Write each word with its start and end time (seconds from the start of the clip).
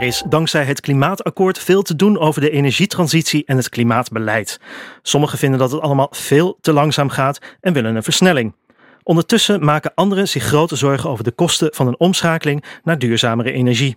Er 0.00 0.06
is 0.06 0.22
dankzij 0.28 0.64
het 0.64 0.80
klimaatakkoord 0.80 1.58
veel 1.58 1.82
te 1.82 1.96
doen 1.96 2.18
over 2.18 2.40
de 2.40 2.50
energietransitie 2.50 3.44
en 3.44 3.56
het 3.56 3.68
klimaatbeleid. 3.68 4.60
Sommigen 5.02 5.38
vinden 5.38 5.58
dat 5.58 5.70
het 5.70 5.80
allemaal 5.80 6.08
veel 6.10 6.58
te 6.60 6.72
langzaam 6.72 7.08
gaat 7.08 7.38
en 7.60 7.72
willen 7.72 7.96
een 7.96 8.02
versnelling. 8.02 8.54
Ondertussen 9.02 9.64
maken 9.64 9.94
anderen 9.94 10.28
zich 10.28 10.44
grote 10.44 10.76
zorgen 10.76 11.10
over 11.10 11.24
de 11.24 11.30
kosten 11.30 11.74
van 11.74 11.86
een 11.86 11.98
omschakeling 11.98 12.64
naar 12.82 12.98
duurzamere 12.98 13.52
energie. 13.52 13.96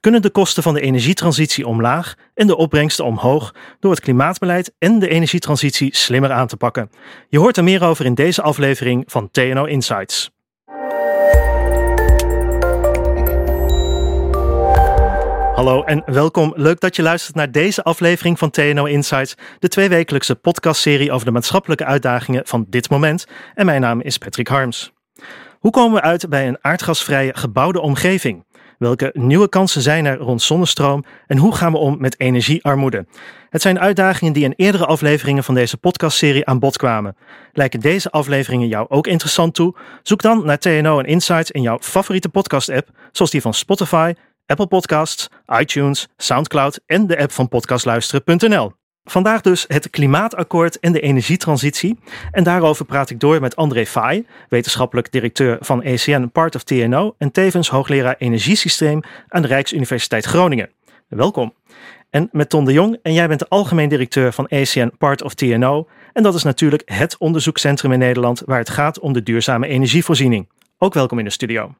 Kunnen 0.00 0.22
de 0.22 0.30
kosten 0.30 0.62
van 0.62 0.74
de 0.74 0.80
energietransitie 0.80 1.66
omlaag 1.66 2.14
en 2.34 2.46
de 2.46 2.56
opbrengsten 2.56 3.04
omhoog 3.04 3.54
door 3.80 3.90
het 3.90 4.00
klimaatbeleid 4.00 4.72
en 4.78 4.98
de 4.98 5.08
energietransitie 5.08 5.96
slimmer 5.96 6.32
aan 6.32 6.46
te 6.46 6.56
pakken? 6.56 6.90
Je 7.28 7.38
hoort 7.38 7.56
er 7.56 7.64
meer 7.64 7.82
over 7.82 8.04
in 8.04 8.14
deze 8.14 8.42
aflevering 8.42 9.04
van 9.06 9.30
TNO 9.30 9.64
Insights. 9.64 10.30
Hallo 15.58 15.82
en 15.82 16.02
welkom. 16.06 16.52
Leuk 16.56 16.80
dat 16.80 16.96
je 16.96 17.02
luistert 17.02 17.36
naar 17.36 17.50
deze 17.50 17.82
aflevering 17.82 18.38
van 18.38 18.50
TNO 18.50 18.84
Insights, 18.84 19.34
de 19.58 19.68
tweewekelijkse 19.68 20.34
podcastserie 20.34 21.12
over 21.12 21.26
de 21.26 21.32
maatschappelijke 21.32 21.84
uitdagingen 21.84 22.46
van 22.46 22.66
dit 22.68 22.90
moment. 22.90 23.26
En 23.54 23.66
mijn 23.66 23.80
naam 23.80 24.00
is 24.00 24.18
Patrick 24.18 24.48
Harms. 24.48 24.92
Hoe 25.58 25.70
komen 25.70 25.94
we 25.94 26.00
uit 26.00 26.28
bij 26.28 26.48
een 26.48 26.58
aardgasvrije 26.60 27.36
gebouwde 27.36 27.80
omgeving? 27.80 28.44
Welke 28.78 29.10
nieuwe 29.12 29.48
kansen 29.48 29.82
zijn 29.82 30.04
er 30.04 30.16
rond 30.16 30.42
zonnestroom 30.42 31.04
en 31.26 31.38
hoe 31.38 31.54
gaan 31.54 31.72
we 31.72 31.78
om 31.78 32.00
met 32.00 32.20
energiearmoede? 32.20 33.06
Het 33.50 33.62
zijn 33.62 33.80
uitdagingen 33.80 34.32
die 34.32 34.44
in 34.44 34.54
eerdere 34.56 34.86
afleveringen 34.86 35.44
van 35.44 35.54
deze 35.54 35.76
podcastserie 35.76 36.46
aan 36.46 36.58
bod 36.58 36.76
kwamen. 36.76 37.16
Lijken 37.52 37.80
deze 37.80 38.10
afleveringen 38.10 38.68
jou 38.68 38.86
ook 38.88 39.06
interessant 39.06 39.54
toe? 39.54 39.76
Zoek 40.02 40.22
dan 40.22 40.46
naar 40.46 40.58
TNO 40.58 40.98
en 40.98 41.04
Insights 41.04 41.50
in 41.50 41.62
jouw 41.62 41.78
favoriete 41.80 42.28
podcast-app, 42.28 42.88
zoals 43.12 43.30
die 43.30 43.40
van 43.40 43.54
Spotify, 43.54 44.12
Apple 44.48 44.66
Podcasts, 44.66 45.28
iTunes, 45.60 46.08
SoundCloud 46.16 46.80
en 46.86 47.06
de 47.06 47.18
app 47.18 47.32
van 47.32 47.48
podcastluisteren.nl. 47.48 48.72
Vandaag 49.04 49.40
dus 49.40 49.64
het 49.66 49.90
klimaatakkoord 49.90 50.78
en 50.80 50.92
de 50.92 51.00
energietransitie. 51.00 51.98
En 52.30 52.44
daarover 52.44 52.84
praat 52.84 53.10
ik 53.10 53.20
door 53.20 53.40
met 53.40 53.56
André 53.56 53.86
Faai, 53.86 54.26
wetenschappelijk 54.48 55.12
directeur 55.12 55.56
van 55.60 55.82
ECN 55.82 56.30
Part 56.32 56.54
of 56.54 56.62
TNO 56.62 57.14
en 57.18 57.30
tevens 57.30 57.68
hoogleraar 57.68 58.14
energiesysteem 58.18 59.00
aan 59.28 59.42
de 59.42 59.48
Rijksuniversiteit 59.48 60.24
Groningen. 60.24 60.70
Welkom. 61.08 61.54
En 62.10 62.28
met 62.32 62.48
Ton 62.48 62.64
de 62.64 62.72
Jong, 62.72 62.98
en 63.02 63.12
jij 63.12 63.28
bent 63.28 63.40
de 63.40 63.48
algemeen 63.48 63.88
directeur 63.88 64.32
van 64.32 64.48
ECN 64.48 64.92
Part 64.98 65.22
of 65.22 65.34
TNO. 65.34 65.88
En 66.12 66.22
dat 66.22 66.34
is 66.34 66.42
natuurlijk 66.42 66.82
het 66.84 67.18
onderzoekscentrum 67.18 67.92
in 67.92 67.98
Nederland 67.98 68.42
waar 68.44 68.58
het 68.58 68.70
gaat 68.70 68.98
om 68.98 69.12
de 69.12 69.22
duurzame 69.22 69.66
energievoorziening. 69.66 70.48
Ook 70.78 70.94
welkom 70.94 71.18
in 71.18 71.24
de 71.24 71.30
studio. 71.30 71.74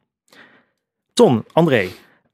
Ton, 1.12 1.44
André, 1.52 1.88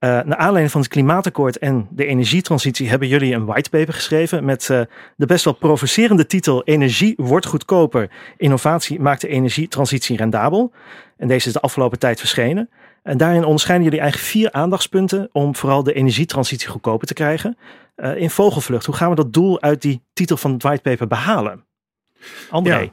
uh, 0.05 0.11
naar 0.11 0.37
aanleiding 0.37 0.71
van 0.71 0.81
het 0.81 0.91
klimaatakkoord 0.91 1.59
en 1.59 1.89
de 1.91 2.07
energietransitie 2.07 2.89
hebben 2.89 3.09
jullie 3.09 3.35
een 3.35 3.45
whitepaper 3.45 3.95
geschreven 3.95 4.45
met 4.45 4.69
uh, 4.69 4.81
de 5.17 5.27
best 5.27 5.45
wel 5.45 5.55
provocerende 5.55 6.27
titel 6.27 6.63
Energie 6.63 7.15
wordt 7.17 7.47
goedkoper. 7.47 8.11
Innovatie 8.37 9.01
maakt 9.01 9.21
de 9.21 9.29
energietransitie 9.29 10.17
rendabel. 10.17 10.73
En 11.17 11.29
deze 11.29 11.47
is 11.47 11.53
de 11.53 11.61
afgelopen 11.61 11.99
tijd 11.99 12.19
verschenen. 12.19 12.71
En 13.03 13.17
daarin 13.17 13.45
onderscheiden 13.45 13.85
jullie 13.85 14.01
eigenlijk 14.01 14.31
vier 14.31 14.53
aandachtspunten 14.53 15.29
om 15.33 15.57
vooral 15.57 15.83
de 15.83 15.93
energietransitie 15.93 16.69
goedkoper 16.69 17.07
te 17.07 17.15
krijgen. 17.15 17.59
Uh, 17.97 18.17
in 18.17 18.31
vogelvlucht, 18.31 18.87
hoe 18.87 18.95
gaan 18.95 19.11
we 19.11 19.15
dat 19.17 19.33
doel 19.33 19.61
uit 19.61 19.83
die 19.83 20.03
titel 20.13 20.37
van 20.37 20.53
het 20.53 20.63
whitepaper 20.63 21.07
behalen? 21.07 21.65
André. 22.51 22.93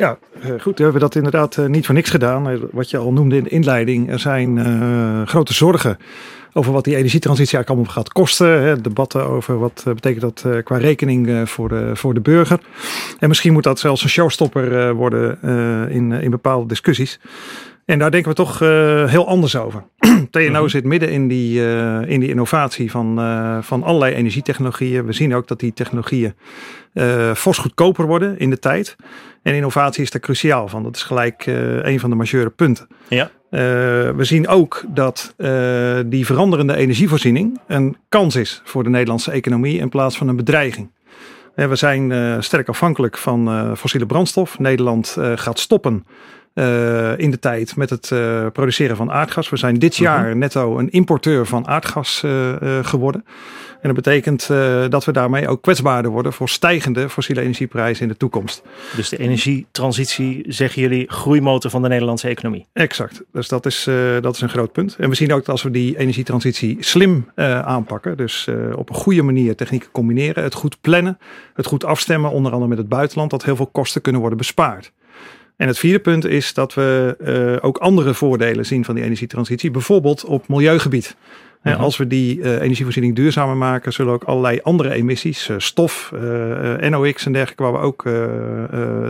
Ja, 0.00 0.18
goed. 0.60 0.76
We 0.76 0.82
hebben 0.82 1.00
dat 1.00 1.14
inderdaad 1.14 1.56
niet 1.56 1.86
voor 1.86 1.94
niks 1.94 2.10
gedaan. 2.10 2.58
Wat 2.70 2.90
je 2.90 2.96
al 2.96 3.12
noemde 3.12 3.36
in 3.36 3.42
de 3.44 3.50
inleiding. 3.50 4.10
Er 4.10 4.18
zijn 4.18 5.26
grote 5.26 5.54
zorgen 5.54 5.98
over 6.52 6.72
wat 6.72 6.84
die 6.84 6.96
energietransitie 6.96 7.56
eigenlijk 7.56 7.68
allemaal 7.68 8.04
gaat 8.04 8.12
kosten. 8.12 8.62
Hè, 8.62 8.80
debatten 8.80 9.26
over 9.26 9.58
wat 9.58 9.82
betekent 9.86 10.20
dat 10.20 10.64
qua 10.64 10.76
rekening 10.76 11.48
voor, 11.50 11.68
de, 11.68 11.90
voor 11.94 12.14
de 12.14 12.20
burger. 12.20 12.60
En 13.18 13.28
misschien 13.28 13.52
moet 13.52 13.62
dat 13.62 13.78
zelfs 13.78 14.02
een 14.02 14.08
showstopper 14.08 14.94
worden 14.94 15.38
in, 15.90 16.12
in 16.12 16.30
bepaalde 16.30 16.66
discussies. 16.66 17.20
En 17.90 17.98
daar 17.98 18.10
denken 18.10 18.30
we 18.30 18.36
toch 18.36 18.58
heel 19.10 19.26
anders 19.26 19.56
over. 19.56 19.84
TNO 20.30 20.68
zit 20.68 20.84
midden 20.84 21.10
in 21.10 21.28
die, 21.28 21.60
in 22.06 22.20
die 22.20 22.28
innovatie 22.28 22.90
van, 22.90 23.14
van 23.62 23.82
allerlei 23.82 24.14
energietechnologieën. 24.14 25.06
We 25.06 25.12
zien 25.12 25.34
ook 25.34 25.48
dat 25.48 25.60
die 25.60 25.72
technologieën 25.72 26.34
fors 27.34 27.58
goedkoper 27.58 28.06
worden 28.06 28.38
in 28.38 28.50
de 28.50 28.58
tijd. 28.58 28.96
En 29.42 29.54
innovatie 29.54 30.02
is 30.02 30.10
daar 30.10 30.20
cruciaal 30.20 30.68
van. 30.68 30.82
Dat 30.82 30.96
is 30.96 31.02
gelijk 31.02 31.46
een 31.82 32.00
van 32.00 32.10
de 32.10 32.16
majeure 32.16 32.50
punten. 32.50 32.88
Ja. 33.08 33.30
We 33.50 34.24
zien 34.24 34.48
ook 34.48 34.84
dat 34.88 35.34
die 36.06 36.26
veranderende 36.26 36.76
energievoorziening 36.76 37.60
een 37.66 37.96
kans 38.08 38.36
is 38.36 38.62
voor 38.64 38.82
de 38.82 38.90
Nederlandse 38.90 39.30
economie 39.30 39.78
in 39.78 39.88
plaats 39.88 40.16
van 40.16 40.28
een 40.28 40.36
bedreiging. 40.36 40.90
we 41.54 41.76
zijn 41.76 42.42
sterk 42.42 42.68
afhankelijk 42.68 43.18
van 43.18 43.72
fossiele 43.76 44.06
brandstof. 44.06 44.58
Nederland 44.58 45.16
gaat 45.34 45.58
stoppen 45.58 46.04
uh, 46.54 47.18
in 47.18 47.30
de 47.30 47.38
tijd 47.38 47.76
met 47.76 47.90
het 47.90 48.10
uh, 48.12 48.46
produceren 48.52 48.96
van 48.96 49.10
aardgas. 49.10 49.48
We 49.48 49.56
zijn 49.56 49.74
dit 49.74 49.96
jaar 49.96 50.20
uh-huh. 50.20 50.36
netto 50.36 50.78
een 50.78 50.90
importeur 50.90 51.46
van 51.46 51.66
aardgas 51.66 52.22
uh, 52.24 52.52
geworden. 52.82 53.24
En 53.80 53.94
dat 53.94 54.04
betekent 54.04 54.46
dat 54.88 55.04
we 55.04 55.12
daarmee 55.12 55.48
ook 55.48 55.62
kwetsbaarder 55.62 56.10
worden 56.10 56.32
voor 56.32 56.48
stijgende 56.48 57.08
fossiele 57.08 57.40
energieprijzen 57.40 58.02
in 58.02 58.08
de 58.08 58.16
toekomst. 58.16 58.62
Dus 58.96 59.08
de 59.08 59.18
energietransitie, 59.18 60.44
zeggen 60.48 60.82
jullie, 60.82 61.10
groeimotor 61.10 61.70
van 61.70 61.82
de 61.82 61.88
Nederlandse 61.88 62.28
economie? 62.28 62.66
Exact. 62.72 63.22
Dus 63.32 63.48
dat 63.48 63.66
is, 63.66 63.88
dat 64.20 64.34
is 64.34 64.40
een 64.40 64.48
groot 64.48 64.72
punt. 64.72 64.96
En 64.98 65.08
we 65.08 65.14
zien 65.14 65.32
ook 65.32 65.38
dat 65.38 65.48
als 65.48 65.62
we 65.62 65.70
die 65.70 65.98
energietransitie 65.98 66.76
slim 66.80 67.30
aanpakken, 67.64 68.16
dus 68.16 68.48
op 68.74 68.88
een 68.88 68.94
goede 68.94 69.22
manier 69.22 69.56
technieken 69.56 69.90
combineren, 69.90 70.42
het 70.42 70.54
goed 70.54 70.80
plannen, 70.80 71.18
het 71.54 71.66
goed 71.66 71.84
afstemmen, 71.84 72.30
onder 72.30 72.52
andere 72.52 72.70
met 72.70 72.78
het 72.78 72.88
buitenland, 72.88 73.30
dat 73.30 73.44
heel 73.44 73.56
veel 73.56 73.70
kosten 73.72 74.00
kunnen 74.00 74.20
worden 74.20 74.38
bespaard. 74.38 74.92
En 75.60 75.66
het 75.66 75.78
vierde 75.78 75.98
punt 75.98 76.26
is 76.26 76.54
dat 76.54 76.74
we 76.74 77.16
uh, 77.60 77.66
ook 77.66 77.78
andere 77.78 78.14
voordelen 78.14 78.66
zien 78.66 78.84
van 78.84 78.94
die 78.94 79.04
energietransitie, 79.04 79.70
bijvoorbeeld 79.70 80.24
op 80.24 80.48
milieugebied. 80.48 81.16
Uh 81.62 81.72
-huh. 81.72 81.82
Als 81.82 81.96
we 81.96 82.06
die 82.06 82.38
uh, 82.38 82.60
energievoorziening 82.60 83.16
duurzamer 83.16 83.56
maken, 83.56 83.92
zullen 83.92 84.12
ook 84.12 84.24
allerlei 84.24 84.60
andere 84.62 84.92
emissies, 84.92 85.48
uh, 85.48 85.58
stof, 85.58 86.12
NOx 86.80 87.26
en 87.26 87.32
dergelijke, 87.32 87.62
waar 87.62 87.72
we 87.72 87.78
ook 87.78 88.06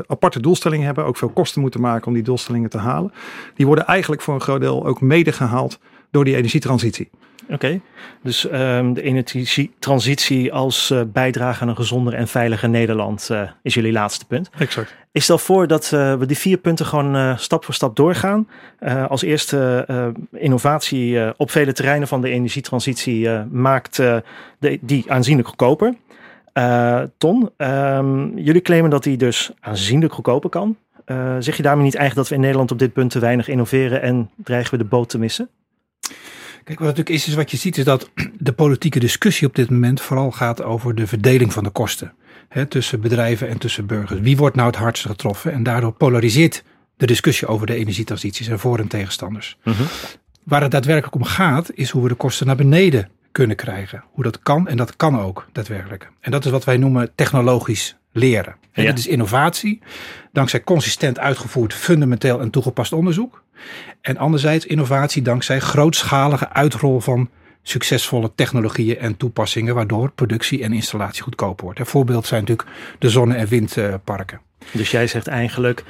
aparte 0.07 0.41
doelstellingen 0.41 0.87
hebben, 0.87 1.05
ook 1.05 1.17
veel 1.17 1.29
kosten 1.29 1.61
moeten 1.61 1.81
maken 1.81 2.07
om 2.07 2.15
die 2.15 2.23
doelstellingen 2.23 2.71
te 2.71 2.79
halen. 2.79 3.13
Die 3.55 3.67
worden 3.67 3.87
eigenlijk 3.87 4.23
voor 4.23 4.35
een 4.35 4.41
groot 4.41 4.61
deel 4.61 4.87
ook 4.87 5.01
mede 5.01 5.33
gehaald 5.33 5.79
door 6.11 6.25
die 6.25 6.37
energietransitie. 6.37 7.11
Oké, 7.43 7.55
okay. 7.55 7.81
dus 8.23 8.45
um, 8.53 8.95
de 8.95 9.03
energietransitie 9.03 10.53
als 10.53 10.91
uh, 10.91 11.01
bijdrage 11.07 11.63
aan 11.63 11.69
een 11.69 11.77
gezonder 11.77 12.15
en 12.15 12.29
veiliger 12.29 12.69
Nederland 12.69 13.29
uh, 13.33 13.51
is 13.63 13.75
jullie 13.75 13.93
laatste 13.93 14.27
punt. 14.27 14.51
Exact. 14.59 14.95
Ik 15.13 15.23
stel 15.23 15.39
voor 15.39 15.67
dat 15.67 15.91
uh, 15.95 16.15
we 16.15 16.27
die 16.27 16.39
vier 16.39 16.59
punten 16.59 16.87
gewoon 16.87 17.39
stap 17.39 17.65
voor 17.65 17.75
stap 17.75 17.97
doorgaan. 17.97 18.49
als 19.09 19.23
eerste 19.23 19.87
innovatie 20.33 21.39
op 21.39 21.51
vele 21.51 21.73
terreinen 21.73 22.09
van 22.09 22.21
de 22.21 22.29
energietransitie 22.29 23.29
maakt 23.51 23.97
de, 23.97 24.79
die 24.81 25.13
aanzienlijk 25.13 25.49
goedkoper. 25.49 25.95
Ton, 27.19 27.51
um, 27.57 28.39
jullie 28.39 28.63
claimen 28.63 28.91
dat 28.91 29.03
die 29.03 29.17
dus 29.17 29.51
aanzienlijk 29.61 30.13
goedkoper 30.13 30.51
kan. 30.51 30.77
zeg 31.39 31.57
je 31.57 31.63
daarmee 31.63 31.85
niet 31.85 31.95
eigenlijk 31.95 32.15
dat 32.15 32.29
we 32.29 32.35
in 32.35 32.41
Nederland 32.41 32.71
op 32.71 32.79
dit 32.79 32.93
punt 32.93 33.11
te 33.11 33.19
weinig 33.19 33.49
innoveren 33.49 34.03
en 34.03 34.31
dreigen 34.37 34.71
we 34.71 34.83
de 34.83 34.89
boot 34.89 35.09
te 35.09 35.19
missen? 35.19 35.49
Kijk, 36.65 36.79
wat 36.79 36.89
natuurlijk 36.89 37.17
is, 37.17 37.29
is 37.29 37.35
wat 37.35 37.51
je 37.51 37.57
ziet, 37.57 37.79
is 37.79 37.85
dat 37.85 38.11
de 38.39 38.53
politieke 38.53 38.99
discussie 38.99 39.47
op 39.47 39.55
dit 39.55 39.71
moment 39.71 40.01
vooral 40.01 40.31
gaat 40.31 40.63
over 40.63 40.95
de 40.95 41.07
verdeling 41.07 41.53
van 41.53 41.65
de 41.65 41.71
kosten. 41.71 42.13
Hè, 42.49 42.67
tussen 42.67 43.01
bedrijven 43.01 43.49
en 43.49 43.59
tussen 43.59 43.87
burgers. 43.87 44.21
Wie 44.21 44.37
wordt 44.37 44.57
nou 44.57 44.69
het 44.69 44.77
hardst 44.77 45.07
getroffen? 45.07 45.53
En 45.53 45.63
daardoor 45.63 45.93
polariseert 45.93 46.63
de 46.97 47.07
discussie 47.07 47.49
over 47.49 47.67
de 47.67 47.75
energietransities 47.75 48.49
en 48.49 48.59
voor- 48.59 48.79
en 48.79 48.89
tegenstanders. 48.89 49.57
Uh 49.65 49.75
-huh. 49.79 49.87
Waar 50.45 50.63
het 50.63 50.71
daadwerkelijk 50.71 51.15
om 51.15 51.25
gaat, 51.25 51.71
is 51.75 51.91
hoe 51.91 52.03
we 52.03 52.09
de 52.09 52.15
kosten 52.15 52.47
naar 52.47 52.57
beneden 52.57 53.11
kunnen 53.33 53.57
krijgen. 53.57 54.05
Hoe 54.11 54.25
dat 54.25 54.39
kan 54.39 54.69
en 54.69 54.77
dat 54.77 54.97
kan 54.97 55.21
ook 55.21 55.49
daadwerkelijk. 55.53 56.11
En 56.21 56.31
dat 56.31 56.45
is 56.45 56.51
wat 56.51 56.65
wij 56.65 56.77
noemen 56.77 57.11
technologisch 57.15 57.97
leren. 58.13 58.55
En 58.73 58.83
ja. 58.83 58.89
dat 58.89 58.99
is 58.99 59.07
innovatie, 59.07 59.83
dankzij 60.33 60.61
consistent 60.65 61.19
uitgevoerd 61.19 61.75
fundamenteel 61.75 62.41
en 62.41 62.51
toegepast 62.51 62.93
onderzoek. 62.93 63.43
En 64.01 64.17
anderzijds 64.17 64.67
innovatie 64.67 65.23
dankzij 65.23 65.61
grootschalige 65.61 66.49
uitrol 66.49 67.01
van 67.01 67.31
succesvolle 67.63 68.33
technologieën 68.35 68.99
en 68.99 69.17
toepassingen, 69.17 69.75
waardoor 69.75 70.11
productie 70.11 70.63
en 70.63 70.73
installatie 70.73 71.23
goedkoper 71.23 71.65
wordt. 71.65 71.79
Een 71.79 71.87
voorbeeld 71.87 72.27
zijn 72.27 72.41
natuurlijk 72.41 72.69
de 72.99 73.09
zonne- 73.09 73.35
en 73.35 73.47
windparken. 73.47 74.41
Dus 74.73 74.91
jij 74.91 75.07
zegt 75.07 75.27
eigenlijk, 75.27 75.85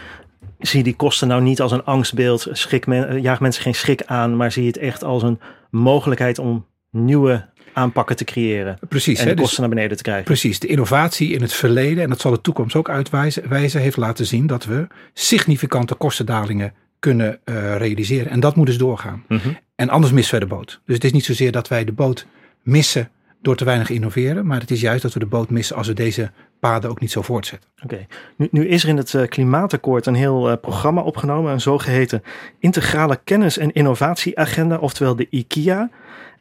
zie 0.58 0.82
die 0.82 0.96
kosten 0.96 1.28
nou 1.28 1.42
niet 1.42 1.60
als 1.60 1.72
een 1.72 1.84
angstbeeld, 1.84 2.48
schrik 2.52 2.86
men, 2.86 3.20
jaag 3.20 3.40
mensen 3.40 3.62
geen 3.62 3.74
schrik 3.74 4.02
aan, 4.04 4.36
maar 4.36 4.52
zie 4.52 4.66
het 4.66 4.76
echt 4.76 5.04
als 5.04 5.22
een 5.22 5.40
mogelijkheid 5.70 6.38
om 6.38 6.66
nieuwe 6.90 7.48
aanpakken 7.72 8.16
te 8.16 8.24
creëren. 8.24 8.78
Precies. 8.88 9.18
En 9.18 9.24
de 9.24 9.30
hè, 9.30 9.36
kosten 9.36 9.56
dus, 9.56 9.58
naar 9.58 9.68
beneden 9.68 9.96
te 9.96 10.02
krijgen. 10.02 10.24
Precies. 10.24 10.58
De 10.58 10.66
innovatie 10.66 11.32
in 11.32 11.40
het 11.40 11.52
verleden, 11.52 12.02
en 12.02 12.08
dat 12.08 12.20
zal 12.20 12.30
de 12.30 12.40
toekomst 12.40 12.76
ook 12.76 12.88
uitwijzen, 12.88 13.48
wijzen, 13.48 13.80
heeft 13.80 13.96
laten 13.96 14.26
zien 14.26 14.46
dat 14.46 14.64
we 14.64 14.86
significante 15.12 15.94
kostendalingen 15.94 16.72
kunnen 16.98 17.40
uh, 17.44 17.76
realiseren. 17.76 18.30
En 18.30 18.40
dat 18.40 18.56
moet 18.56 18.66
dus 18.66 18.78
doorgaan. 18.78 19.24
Mhm. 19.28 19.48
En 19.74 19.88
anders 19.88 20.12
missen 20.12 20.34
we 20.34 20.40
de 20.40 20.54
boot. 20.54 20.80
Dus 20.84 20.94
het 20.94 21.04
is 21.04 21.12
niet 21.12 21.24
zozeer 21.24 21.52
dat 21.52 21.68
wij 21.68 21.84
de 21.84 21.92
boot 21.92 22.26
missen 22.62 23.10
door 23.42 23.56
te 23.56 23.64
weinig 23.64 23.90
innoveren. 23.90 24.46
Maar 24.46 24.60
het 24.60 24.70
is 24.70 24.80
juist 24.80 25.02
dat 25.02 25.12
we 25.12 25.18
de 25.18 25.26
boot 25.26 25.50
missen 25.50 25.76
als 25.76 25.86
we 25.86 25.92
deze 25.92 26.30
paden 26.60 26.90
ook 26.90 27.00
niet 27.00 27.10
zo 27.10 27.22
voortzetten. 27.22 27.70
Oké, 27.82 28.06
nu, 28.36 28.48
nu, 28.50 28.68
is 28.68 28.82
er 28.82 28.88
in 28.88 28.96
het 28.96 29.12
uh, 29.12 29.26
klimaatakkoord 29.26 30.06
een 30.06 30.14
heel 30.14 30.50
uh, 30.50 30.56
programma 30.60 31.00
opgenomen, 31.00 31.52
een 31.52 31.60
zogeheten 31.60 32.22
integrale 32.58 33.20
kennis- 33.24 33.58
en 33.58 33.72
innovatieagenda, 33.72 34.76
oftewel 34.76 35.16
de 35.16 35.26
IKIA. 35.30 35.90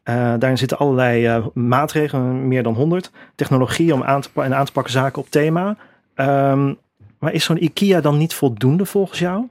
Uh, 0.04 0.16
daarin 0.16 0.58
zitten 0.58 0.78
allerlei 0.78 1.44
maatregelen, 1.54 2.48
meer 2.48 2.64
dan 2.64 2.74
100, 2.74 3.12
technologieën 3.36 3.94
om 3.94 4.04
aan 4.04 4.22
te, 4.22 4.30
en 4.34 4.56
aan 4.56 4.66
te 4.66 4.72
pakken 4.72 4.94
zaken 4.94 5.22
op 5.22 5.30
thema. 5.30 5.78
Um, 6.16 6.78
maar 7.20 7.34
is 7.34 7.44
zo'n 7.44 7.64
IKIA 7.64 8.02
dan 8.02 8.18
niet 8.18 8.34
voldoende 8.34 8.86
volgens 8.86 9.20
jou? 9.20 9.48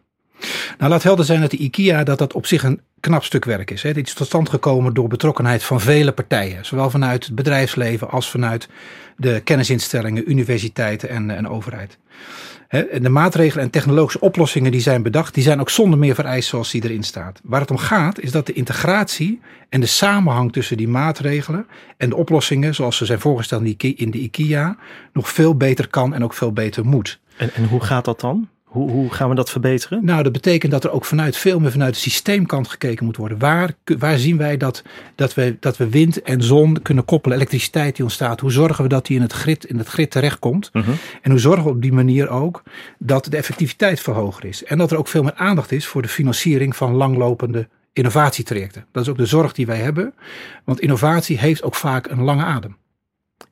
Nou, 0.78 0.90
laat 0.90 1.02
helder 1.02 1.24
zijn 1.24 1.40
dat 1.40 1.50
de 1.50 1.56
IKEA 1.56 2.04
dat 2.04 2.18
dat 2.18 2.32
op 2.32 2.46
zich 2.46 2.62
een 2.62 2.80
knap 3.00 3.24
stuk 3.24 3.44
werk 3.44 3.70
is. 3.70 3.82
Hè. 3.82 3.92
Dit 3.92 4.06
is 4.06 4.14
tot 4.14 4.26
stand 4.26 4.48
gekomen 4.48 4.94
door 4.94 5.08
betrokkenheid 5.08 5.62
van 5.62 5.80
vele 5.80 6.12
partijen. 6.12 6.66
Zowel 6.66 6.90
vanuit 6.90 7.24
het 7.24 7.34
bedrijfsleven 7.34 8.10
als 8.10 8.30
vanuit 8.30 8.68
de 9.16 9.40
kennisinstellingen, 9.40 10.30
universiteiten 10.30 11.08
en, 11.08 11.30
en 11.30 11.48
overheid. 11.48 11.98
De 12.68 13.08
maatregelen 13.08 13.64
en 13.64 13.70
technologische 13.70 14.20
oplossingen 14.20 14.72
die 14.72 14.80
zijn 14.80 15.02
bedacht, 15.02 15.34
die 15.34 15.42
zijn 15.42 15.60
ook 15.60 15.70
zonder 15.70 15.98
meer 15.98 16.14
vereist 16.14 16.48
zoals 16.48 16.70
die 16.70 16.84
erin 16.84 17.02
staat. 17.02 17.40
Waar 17.44 17.60
het 17.60 17.70
om 17.70 17.76
gaat 17.76 18.20
is 18.20 18.32
dat 18.32 18.46
de 18.46 18.52
integratie 18.52 19.40
en 19.68 19.80
de 19.80 19.86
samenhang 19.86 20.52
tussen 20.52 20.76
die 20.76 20.88
maatregelen 20.88 21.66
en 21.96 22.08
de 22.08 22.16
oplossingen 22.16 22.74
zoals 22.74 22.96
ze 22.96 23.04
zijn 23.04 23.20
voorgesteld 23.20 23.82
in 23.82 24.10
de 24.10 24.18
IKEA 24.18 24.76
nog 25.12 25.28
veel 25.28 25.56
beter 25.56 25.88
kan 25.88 26.14
en 26.14 26.24
ook 26.24 26.34
veel 26.34 26.52
beter 26.52 26.86
moet. 26.86 27.20
En, 27.36 27.54
en 27.54 27.64
hoe 27.64 27.80
gaat 27.80 28.04
dat 28.04 28.20
dan? 28.20 28.48
Hoe, 28.68 28.90
hoe, 28.90 29.12
gaan 29.12 29.28
we 29.28 29.34
dat 29.34 29.50
verbeteren? 29.50 30.04
Nou, 30.04 30.22
dat 30.22 30.32
betekent 30.32 30.72
dat 30.72 30.84
er 30.84 30.90
ook 30.90 31.04
vanuit 31.04 31.36
veel 31.36 31.60
meer 31.60 31.70
vanuit 31.70 31.94
de 31.94 32.00
systeemkant 32.00 32.68
gekeken 32.68 33.04
moet 33.04 33.16
worden. 33.16 33.38
Waar, 33.38 33.72
waar 33.98 34.18
zien 34.18 34.36
wij 34.36 34.56
dat, 34.56 34.82
dat, 35.14 35.34
we, 35.34 35.56
dat 35.60 35.76
we 35.76 35.88
wind 35.88 36.22
en 36.22 36.42
zon 36.42 36.82
kunnen 36.82 37.04
koppelen, 37.04 37.36
elektriciteit 37.36 37.96
die 37.96 38.04
ontstaat? 38.04 38.40
Hoe 38.40 38.52
zorgen 38.52 38.82
we 38.82 38.88
dat 38.88 39.06
die 39.06 39.16
in 39.16 39.22
het 39.22 39.32
grid, 39.32 39.64
in 39.64 39.78
het 39.78 39.88
grid 39.88 40.10
terechtkomt? 40.10 40.70
Uh 40.72 40.88
En 41.22 41.30
hoe 41.30 41.40
zorgen 41.40 41.64
we 41.64 41.70
op 41.70 41.82
die 41.82 41.92
manier 41.92 42.28
ook 42.28 42.62
dat 42.98 43.24
de 43.24 43.36
effectiviteit 43.36 44.00
verhoogd 44.00 44.44
is? 44.44 44.64
En 44.64 44.78
dat 44.78 44.90
er 44.90 44.98
ook 44.98 45.08
veel 45.08 45.22
meer 45.22 45.34
aandacht 45.34 45.72
is 45.72 45.86
voor 45.86 46.02
de 46.02 46.08
financiering 46.08 46.76
van 46.76 46.94
langlopende 46.94 47.68
innovatietrajecten. 47.92 48.86
Dat 48.92 49.02
is 49.02 49.08
ook 49.08 49.16
de 49.16 49.26
zorg 49.26 49.52
die 49.52 49.66
wij 49.66 49.78
hebben, 49.78 50.14
want 50.64 50.80
innovatie 50.80 51.38
heeft 51.38 51.62
ook 51.62 51.74
vaak 51.74 52.06
een 52.06 52.22
lange 52.22 52.44
adem. 52.44 52.76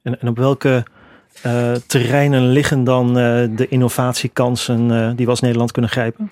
En, 0.03 0.21
en 0.21 0.29
op 0.29 0.37
welke 0.37 0.85
uh, 1.47 1.73
terreinen 1.87 2.49
liggen 2.49 2.85
dan 2.85 3.09
uh, 3.09 3.15
de 3.57 3.67
innovatiekansen 3.69 4.91
uh, 4.91 5.11
die 5.17 5.25
we 5.25 5.31
als 5.31 5.41
Nederland 5.41 5.73
kunnen 5.73 5.91
grijpen? 5.91 6.31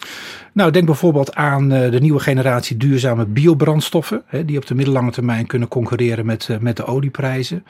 Nou, 0.53 0.71
denk 0.71 0.87
bijvoorbeeld 0.87 1.35
aan 1.35 1.69
de 1.69 1.99
nieuwe 2.01 2.21
generatie 2.21 2.77
duurzame 2.77 3.27
biobrandstoffen, 3.27 4.23
hè, 4.27 4.45
die 4.45 4.57
op 4.57 4.67
de 4.67 4.75
middellange 4.75 5.11
termijn 5.11 5.47
kunnen 5.47 5.69
concurreren 5.69 6.27
met, 6.27 6.49
met 6.61 6.77
de 6.77 6.85
olieprijzen. 6.85 7.65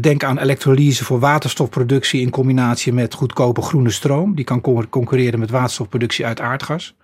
denk 0.00 0.24
aan 0.24 0.38
elektrolyse 0.38 1.04
voor 1.04 1.18
waterstofproductie 1.18 2.20
in 2.20 2.30
combinatie 2.30 2.92
met 2.92 3.14
goedkope 3.14 3.62
groene 3.62 3.90
stroom, 3.90 4.34
die 4.34 4.44
kan 4.44 4.60
concurreren 4.90 5.38
met 5.38 5.50
waterstofproductie 5.50 6.26
uit 6.26 6.40
aardgas. 6.40 6.94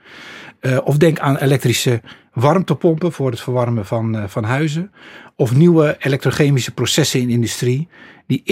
Of 0.84 0.96
denk 0.96 1.18
aan 1.18 1.36
elektrische 1.36 2.00
warmtepompen 2.32 3.12
voor 3.12 3.30
het 3.30 3.40
verwarmen 3.40 3.86
van, 3.86 4.28
van 4.28 4.44
huizen. 4.44 4.92
Of 5.36 5.54
nieuwe 5.54 5.96
elektrochemische 5.98 6.74
processen 6.74 7.20
in 7.20 7.30
industrie 7.30 7.88
die 8.26 8.42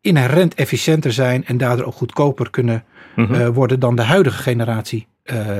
inherent 0.00 0.54
efficiënter 0.54 1.12
zijn 1.12 1.44
en 1.44 1.58
daardoor 1.58 1.86
ook 1.86 1.94
goedkoper 1.94 2.50
kunnen 2.50 2.84
mhm. 3.16 3.34
eh, 3.34 3.48
worden 3.48 3.80
dan 3.80 3.96
de 3.96 4.02
huidige 4.02 4.42
generatie 4.42 5.06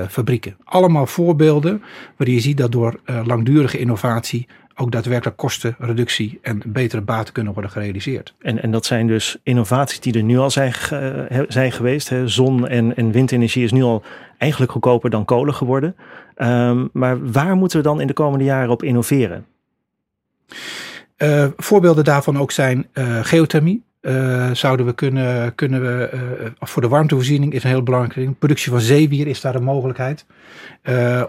fabrieken. 0.08 0.56
Allemaal 0.64 1.06
voorbeelden 1.06 1.82
waarin 2.16 2.36
je 2.36 2.42
ziet 2.42 2.56
dat 2.56 2.72
door 2.72 3.00
langdurige 3.24 3.78
innovatie 3.78 4.46
ook 4.76 4.92
daadwerkelijk 4.92 5.36
kostenreductie 5.36 6.38
en 6.42 6.62
betere 6.66 7.02
baten 7.02 7.32
kunnen 7.32 7.52
worden 7.52 7.70
gerealiseerd. 7.70 8.34
En, 8.38 8.62
en 8.62 8.70
dat 8.70 8.86
zijn 8.86 9.06
dus 9.06 9.36
innovaties 9.42 10.00
die 10.00 10.14
er 10.14 10.22
nu 10.22 10.38
al 10.38 10.50
zijn, 10.50 10.74
zijn 11.48 11.72
geweest. 11.72 12.08
Hè. 12.08 12.28
Zon- 12.28 12.68
en, 12.68 12.96
en 12.96 13.10
windenergie 13.10 13.64
is 13.64 13.72
nu 13.72 13.82
al 13.82 14.02
eigenlijk 14.38 14.72
goedkoper 14.72 15.10
dan 15.10 15.24
kolen 15.24 15.54
geworden. 15.54 15.96
Um, 16.36 16.88
maar 16.92 17.32
waar 17.32 17.56
moeten 17.56 17.78
we 17.78 17.84
dan 17.84 18.00
in 18.00 18.06
de 18.06 18.12
komende 18.12 18.44
jaren 18.44 18.70
op 18.70 18.82
innoveren? 18.82 19.46
Uh, 21.18 21.46
voorbeelden 21.56 22.04
daarvan 22.04 22.38
ook 22.38 22.50
zijn 22.52 22.86
uh, 22.94 23.24
geothermie. 23.24 23.84
Uh, 24.06 24.50
zouden 24.52 24.86
we 24.86 24.92
kunnen, 24.92 25.54
kunnen 25.54 25.80
we, 25.80 26.10
voor 26.60 26.82
de 26.82 26.88
warmtevoorziening 26.88 27.52
is 27.52 27.64
een 27.64 27.70
heel 27.70 27.82
belangrijke 27.82 28.20
ding. 28.20 28.38
Productie 28.38 28.70
van 28.70 28.80
zeewier 28.80 29.26
is 29.26 29.40
daar 29.40 29.54
een 29.54 29.64
mogelijkheid. 29.64 30.26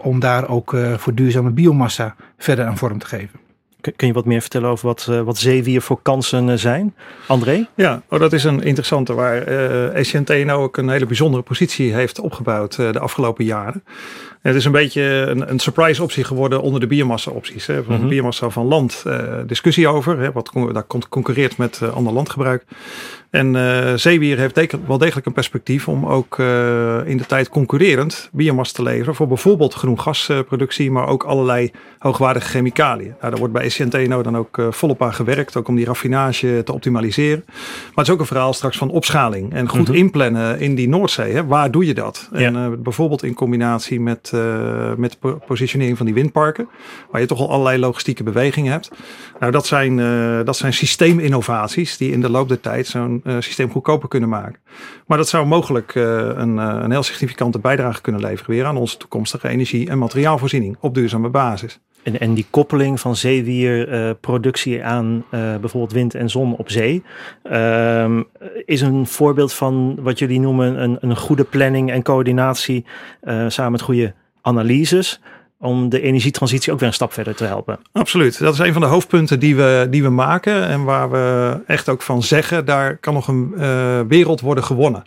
om 0.02 0.20
daar 0.20 0.48
ook 0.48 0.76
voor 0.96 1.14
duurzame 1.14 1.50
biomassa 1.50 2.14
verder 2.36 2.66
aan 2.66 2.78
vorm 2.78 2.98
te 2.98 3.06
geven. 3.06 3.47
Kun 3.80 4.06
je 4.06 4.12
wat 4.12 4.24
meer 4.24 4.40
vertellen 4.40 4.70
over 4.70 4.86
wat, 4.86 5.04
wat 5.04 5.38
zeewier 5.38 5.82
voor 5.82 6.02
kansen 6.02 6.58
zijn? 6.58 6.94
André? 7.26 7.66
Ja, 7.74 8.02
oh, 8.08 8.20
dat 8.20 8.32
is 8.32 8.44
een 8.44 8.62
interessante 8.62 9.14
waar 9.14 9.48
uh, 9.94 10.44
nou 10.44 10.62
ook 10.62 10.76
een 10.76 10.88
hele 10.88 11.06
bijzondere 11.06 11.42
positie 11.42 11.94
heeft 11.94 12.20
opgebouwd 12.20 12.76
de 12.76 12.98
afgelopen 12.98 13.44
jaren. 13.44 13.84
Het 14.42 14.54
is 14.54 14.64
een 14.64 14.72
beetje 14.72 15.02
een, 15.02 15.50
een 15.50 15.58
surprise 15.58 16.02
optie 16.02 16.24
geworden 16.24 16.62
onder 16.62 16.80
de 16.80 16.86
biomassa 16.86 17.30
opties. 17.30 17.66
Hè. 17.66 17.84
Van 17.84 17.98
mhm. 17.98 18.08
biomassa 18.08 18.48
van 18.48 18.66
land 18.66 19.02
uh, 19.06 19.22
discussie 19.46 19.88
over. 19.88 20.18
Hè, 20.18 20.32
wat 20.32 20.50
daar 20.72 20.86
concurreert 21.08 21.56
met 21.56 21.82
ander 21.94 22.12
landgebruik. 22.12 22.64
En 23.30 23.54
zeewier 23.98 24.38
heeft 24.38 24.76
wel 24.86 24.98
degelijk 24.98 25.26
een 25.26 25.32
perspectief 25.32 25.88
om 25.88 26.06
ook 26.06 26.38
in 27.04 27.16
de 27.16 27.24
tijd 27.26 27.48
concurrerend 27.48 28.28
biomassa 28.32 28.74
te 28.74 28.82
leveren 28.82 29.14
voor 29.14 29.28
bijvoorbeeld 29.28 29.74
groen 29.74 30.00
gasproductie, 30.00 30.90
maar 30.90 31.06
ook 31.06 31.24
allerlei 31.24 31.70
hoogwaardige 31.98 32.48
chemicaliën. 32.48 33.14
Nou, 33.20 33.30
daar 33.30 33.38
wordt 33.38 33.52
bij 33.52 33.67
SCNTNO 33.68 34.22
dan 34.22 34.36
ook 34.36 34.58
uh, 34.58 34.66
volop 34.70 35.02
aan 35.02 35.14
gewerkt, 35.14 35.56
ook 35.56 35.68
om 35.68 35.76
die 35.76 35.84
raffinage 35.84 36.62
te 36.64 36.72
optimaliseren. 36.72 37.44
Maar 37.46 37.94
het 37.94 38.06
is 38.06 38.12
ook 38.12 38.20
een 38.20 38.26
verhaal 38.26 38.52
straks 38.52 38.78
van 38.78 38.90
opschaling 38.90 39.52
en 39.52 39.68
goed 39.68 39.80
mm 39.80 39.86
-hmm. 39.86 39.94
inplannen 39.94 40.60
in 40.60 40.74
die 40.74 40.88
Noordzee. 40.88 41.32
Hè. 41.32 41.46
Waar 41.46 41.70
doe 41.70 41.86
je 41.86 41.94
dat? 41.94 42.28
Ja. 42.32 42.38
En 42.38 42.82
bijvoorbeeld 42.82 43.22
in 43.22 43.34
combinatie 43.34 44.00
met, 44.00 44.32
met 44.96 45.16
de 45.20 45.36
positionering 45.46 45.96
van 45.96 46.06
die 46.06 46.14
windparken, 46.14 46.68
waar 47.10 47.20
je 47.20 47.26
toch 47.26 47.40
al 47.40 47.50
allerlei 47.50 47.78
logistieke 47.78 48.22
bewegingen 48.22 48.72
hebt. 48.72 48.90
Nou, 49.40 49.52
dat 49.52 49.66
zijn, 49.66 49.96
dat 50.44 50.56
zijn 50.56 50.72
systeeminnovaties 50.72 51.96
die 51.96 52.12
in 52.12 52.20
de 52.20 52.30
loop 52.30 52.48
der 52.48 52.60
tijd 52.60 52.86
zo'n 52.86 53.22
systeem 53.38 53.70
goedkoper 53.70 54.08
kunnen 54.08 54.28
maken. 54.28 54.60
Maar 55.06 55.18
dat 55.18 55.28
zou 55.28 55.46
mogelijk 55.46 55.94
een, 55.94 56.56
een 56.56 56.90
heel 56.90 57.02
significante 57.02 57.58
bijdrage 57.58 58.00
kunnen 58.00 58.20
leveren 58.20 58.50
weer 58.50 58.64
aan 58.64 58.76
onze 58.76 58.96
toekomstige 58.96 59.48
energie- 59.48 59.88
en 59.88 59.98
materiaalvoorziening 59.98 60.76
op 60.80 60.94
duurzame 60.94 61.28
basis. 61.28 61.80
En, 62.08 62.20
en 62.20 62.34
die 62.34 62.46
koppeling 62.50 63.00
van 63.00 63.16
zeewierproductie 63.16 64.84
aan 64.84 65.24
bijvoorbeeld 65.30 65.92
wind 65.92 66.14
en 66.14 66.30
zon 66.30 66.56
op 66.56 66.70
zee 66.70 67.02
ehm, 67.42 68.22
is 68.64 68.80
een 68.80 69.06
voorbeeld 69.06 69.52
van 69.52 69.98
wat 70.00 70.18
jullie 70.18 70.40
noemen 70.40 70.82
een, 70.82 70.96
een 71.00 71.16
goede 71.16 71.44
planning 71.44 71.90
en 71.90 72.02
coördinatie 72.02 72.84
samen 73.48 73.72
met 73.72 73.80
goede 73.80 74.14
analyses 74.42 75.20
om 75.60 75.88
de 75.88 76.00
energietransitie 76.00 76.72
ook 76.72 76.78
weer 76.78 76.88
een 76.88 76.94
stap 76.94 77.12
verder 77.12 77.34
te 77.34 77.44
helpen. 77.44 77.78
Absoluut. 77.92 78.38
Dat 78.38 78.52
is 78.52 78.58
een 78.58 78.72
van 78.72 78.82
de 78.82 78.88
hoofdpunten 78.88 79.40
die 79.40 79.56
we, 79.56 79.86
die 79.90 80.02
we 80.02 80.08
maken 80.08 80.66
en 80.66 80.84
waar 80.84 81.10
we 81.10 81.56
echt 81.66 81.88
ook 81.88 82.02
van 82.02 82.22
zeggen, 82.22 82.64
daar 82.64 82.96
kan 82.96 83.14
nog 83.14 83.28
een 83.28 83.52
uh, 83.56 84.00
wereld 84.08 84.40
worden 84.40 84.64
gewonnen. 84.64 85.04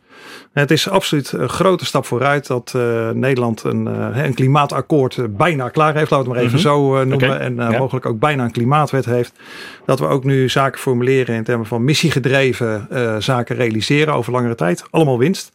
Het 0.54 0.72
is 0.72 0.90
absoluut 0.90 1.32
een 1.32 1.50
grote 1.50 1.86
stap 1.86 2.06
vooruit 2.06 2.48
dat 2.48 2.74
uh, 2.76 3.10
Nederland 3.10 3.64
een, 3.64 3.88
uh, 3.88 4.24
een 4.24 4.34
klimaatakkoord 4.34 5.38
bijna 5.38 5.70
klaar 5.70 5.96
heeft, 5.96 6.12
laten 6.12 6.32
we 6.32 6.38
het 6.38 6.50
maar 6.50 6.60
even 6.60 6.72
mm 6.72 6.80
-hmm. 6.80 6.94
zo 6.94 7.06
noemen. 7.06 7.30
Okay. 7.30 7.40
En 7.40 7.56
ja. 7.56 7.78
mogelijk 7.78 8.06
ook 8.06 8.20
bijna 8.20 8.44
een 8.44 8.52
klimaatwet 8.52 9.06
heeft. 9.06 9.34
Dat 9.86 10.00
we 10.00 10.06
ook 10.06 10.24
nu 10.24 10.50
zaken 10.50 10.80
formuleren 10.80 11.36
in 11.36 11.44
termen 11.44 11.66
van 11.66 11.84
missiegedreven 11.84 12.88
zaken 13.20 13.56
realiseren 13.56 14.14
over 14.14 14.32
langere 14.32 14.56
tijd. 14.56 14.84
Allemaal 14.90 15.18
winst. 15.18 15.52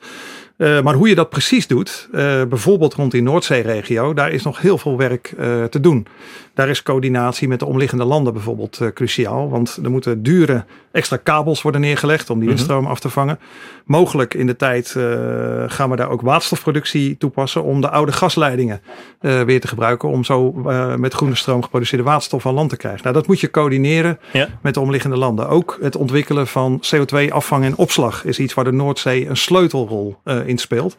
Uh, 0.56 0.80
maar 0.80 0.94
hoe 0.94 1.08
je 1.08 1.14
dat 1.14 1.30
precies 1.30 1.66
doet, 1.66 2.08
uh, 2.12 2.44
bijvoorbeeld 2.44 2.94
rond 2.94 3.10
die 3.12 3.22
Noordzeeregio, 3.22 4.14
daar 4.14 4.30
is 4.30 4.42
nog 4.42 4.60
heel 4.60 4.78
veel 4.78 4.96
werk 4.96 5.34
uh, 5.38 5.64
te 5.64 5.80
doen. 5.80 6.06
Daar 6.54 6.68
is 6.68 6.82
coördinatie 6.82 7.48
met 7.48 7.58
de 7.58 7.66
omliggende 7.66 8.04
landen 8.04 8.32
bijvoorbeeld 8.32 8.80
cruciaal. 8.94 9.50
Want 9.50 9.78
er 9.82 9.90
moeten 9.90 10.22
dure 10.22 10.64
extra 10.92 11.16
kabels 11.16 11.62
worden 11.62 11.80
neergelegd 11.80 12.30
om 12.30 12.38
die 12.38 12.48
mhm. 12.48 12.54
windstroom 12.54 12.82
-hmm. 12.82 12.90
af 12.90 13.00
te 13.00 13.10
vangen. 13.10 13.38
Mogelijk 13.84 14.34
in 14.34 14.46
de 14.46 14.56
tijd 14.56 14.90
gaan 15.66 15.90
we 15.90 15.96
daar 15.96 16.10
ook 16.10 16.20
waterstofproductie 16.20 17.16
toepassen 17.16 17.62
om 17.62 17.80
de 17.80 17.90
oude 17.90 18.12
gasleidingen 18.12 18.80
weer 19.20 19.60
te 19.60 19.68
gebruiken. 19.68 20.08
Om 20.08 20.24
zo 20.24 20.52
met 20.96 21.14
groene 21.14 21.34
stroom 21.34 21.62
geproduceerde 21.62 22.04
waterstof 22.04 22.46
aan 22.46 22.54
land 22.54 22.70
te 22.70 22.76
krijgen. 22.76 23.02
Nou, 23.02 23.14
dat 23.14 23.26
moet 23.26 23.40
je 23.40 23.50
coördineren 23.50 24.18
ja. 24.32 24.48
met 24.62 24.74
de 24.74 24.80
omliggende 24.80 25.16
landen. 25.16 25.48
Ook 25.48 25.78
het 25.80 25.96
ontwikkelen 25.96 26.46
van 26.46 26.82
CO2 26.94 27.28
afvang 27.28 27.64
en 27.64 27.76
opslag 27.76 28.24
is 28.24 28.38
iets 28.38 28.54
waar 28.54 28.64
de 28.64 28.72
Noordzee 28.72 29.28
een 29.28 29.36
sleutelrol 29.36 30.16
in 30.24 30.45
speelt. 30.54 30.96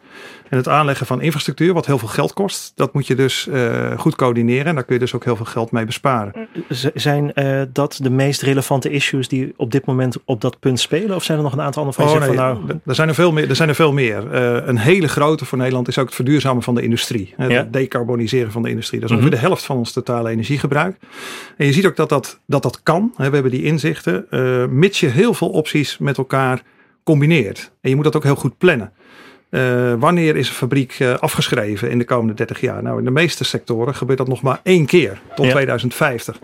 En 0.48 0.56
het 0.56 0.68
aanleggen 0.68 1.06
van 1.06 1.20
infrastructuur, 1.20 1.72
wat 1.72 1.86
heel 1.86 1.98
veel 1.98 2.08
geld 2.08 2.32
kost, 2.32 2.72
dat 2.74 2.94
moet 2.94 3.06
je 3.06 3.14
dus 3.14 3.48
goed 3.96 4.14
coördineren. 4.14 4.66
En 4.66 4.74
daar 4.74 4.84
kun 4.84 4.94
je 4.94 5.00
dus 5.00 5.14
ook 5.14 5.24
heel 5.24 5.36
veel 5.36 5.44
geld 5.44 5.70
mee 5.70 5.84
besparen. 5.84 6.48
zijn 6.94 7.32
dat 7.72 7.98
de 8.02 8.10
meest 8.10 8.42
relevante 8.42 8.90
issues 8.90 9.28
die 9.28 9.54
op 9.56 9.70
dit 9.70 9.86
moment 9.86 10.16
op 10.24 10.40
dat 10.40 10.58
punt 10.58 10.80
spelen? 10.80 11.16
Of 11.16 11.24
zijn 11.24 11.38
er 11.38 11.44
nog 11.44 11.52
een 11.52 11.60
aantal 11.60 11.84
andere 11.84 12.02
van, 12.02 12.14
oh, 12.14 12.26
nee, 12.26 12.36
nou... 12.36 12.80
er, 12.86 12.94
zijn 12.94 13.08
er, 13.08 13.14
veel 13.14 13.32
meer, 13.32 13.48
er 13.48 13.56
zijn 13.56 13.68
er 13.68 13.74
veel 13.74 13.92
meer. 13.92 14.34
een 14.68 14.78
hele 14.78 15.08
grote 15.08 15.44
voor 15.44 15.58
Nederland 15.58 15.88
is 15.88 15.98
ook 15.98 16.06
het 16.06 16.14
verduurzamen 16.14 16.62
van 16.62 16.74
de 16.74 16.82
industrie. 16.82 17.34
Het 17.36 17.72
decarboniseren 17.72 18.52
van 18.52 18.62
de 18.62 18.70
industrie. 18.70 19.00
Dat 19.00 19.10
is 19.10 19.16
ongeveer 19.16 19.34
mhm. 19.34 19.42
de 19.42 19.48
helft 19.48 19.64
van 19.64 19.76
ons 19.76 19.92
totale 19.92 20.30
energiegebruik. 20.30 20.96
En 21.56 21.66
je 21.66 21.72
ziet 21.72 21.86
ook 21.86 21.96
dat 21.96 22.08
dat, 22.08 22.40
dat, 22.46 22.62
dat 22.62 22.82
kan. 22.82 23.12
We 23.16 23.22
hebben 23.22 23.50
die 23.50 23.62
inzichten. 23.62 24.26
Uh, 24.30 24.66
mits 24.66 25.00
je 25.00 25.06
heel 25.06 25.34
veel 25.34 25.48
opties 25.48 25.98
met 25.98 26.18
elkaar 26.18 26.62
combineert. 27.04 27.70
En 27.80 27.90
je 27.90 27.94
moet 27.94 28.04
dat 28.04 28.16
ook 28.16 28.24
heel 28.24 28.34
goed 28.34 28.58
plannen. 28.58 28.92
Uh, 29.50 29.94
wanneer 29.98 30.36
is 30.36 30.48
een 30.48 30.54
fabriek 30.54 30.98
uh, 30.98 31.14
afgeschreven 31.18 31.90
in 31.90 31.98
de 31.98 32.04
komende 32.04 32.34
30 32.34 32.60
jaar? 32.60 32.82
Nou, 32.82 32.98
in 32.98 33.04
de 33.04 33.10
meeste 33.10 33.44
sectoren 33.44 33.94
gebeurt 33.94 34.18
dat 34.18 34.28
nog 34.28 34.42
maar 34.42 34.60
één 34.62 34.86
keer 34.86 35.20
tot 35.34 35.50
2050. 35.50 36.38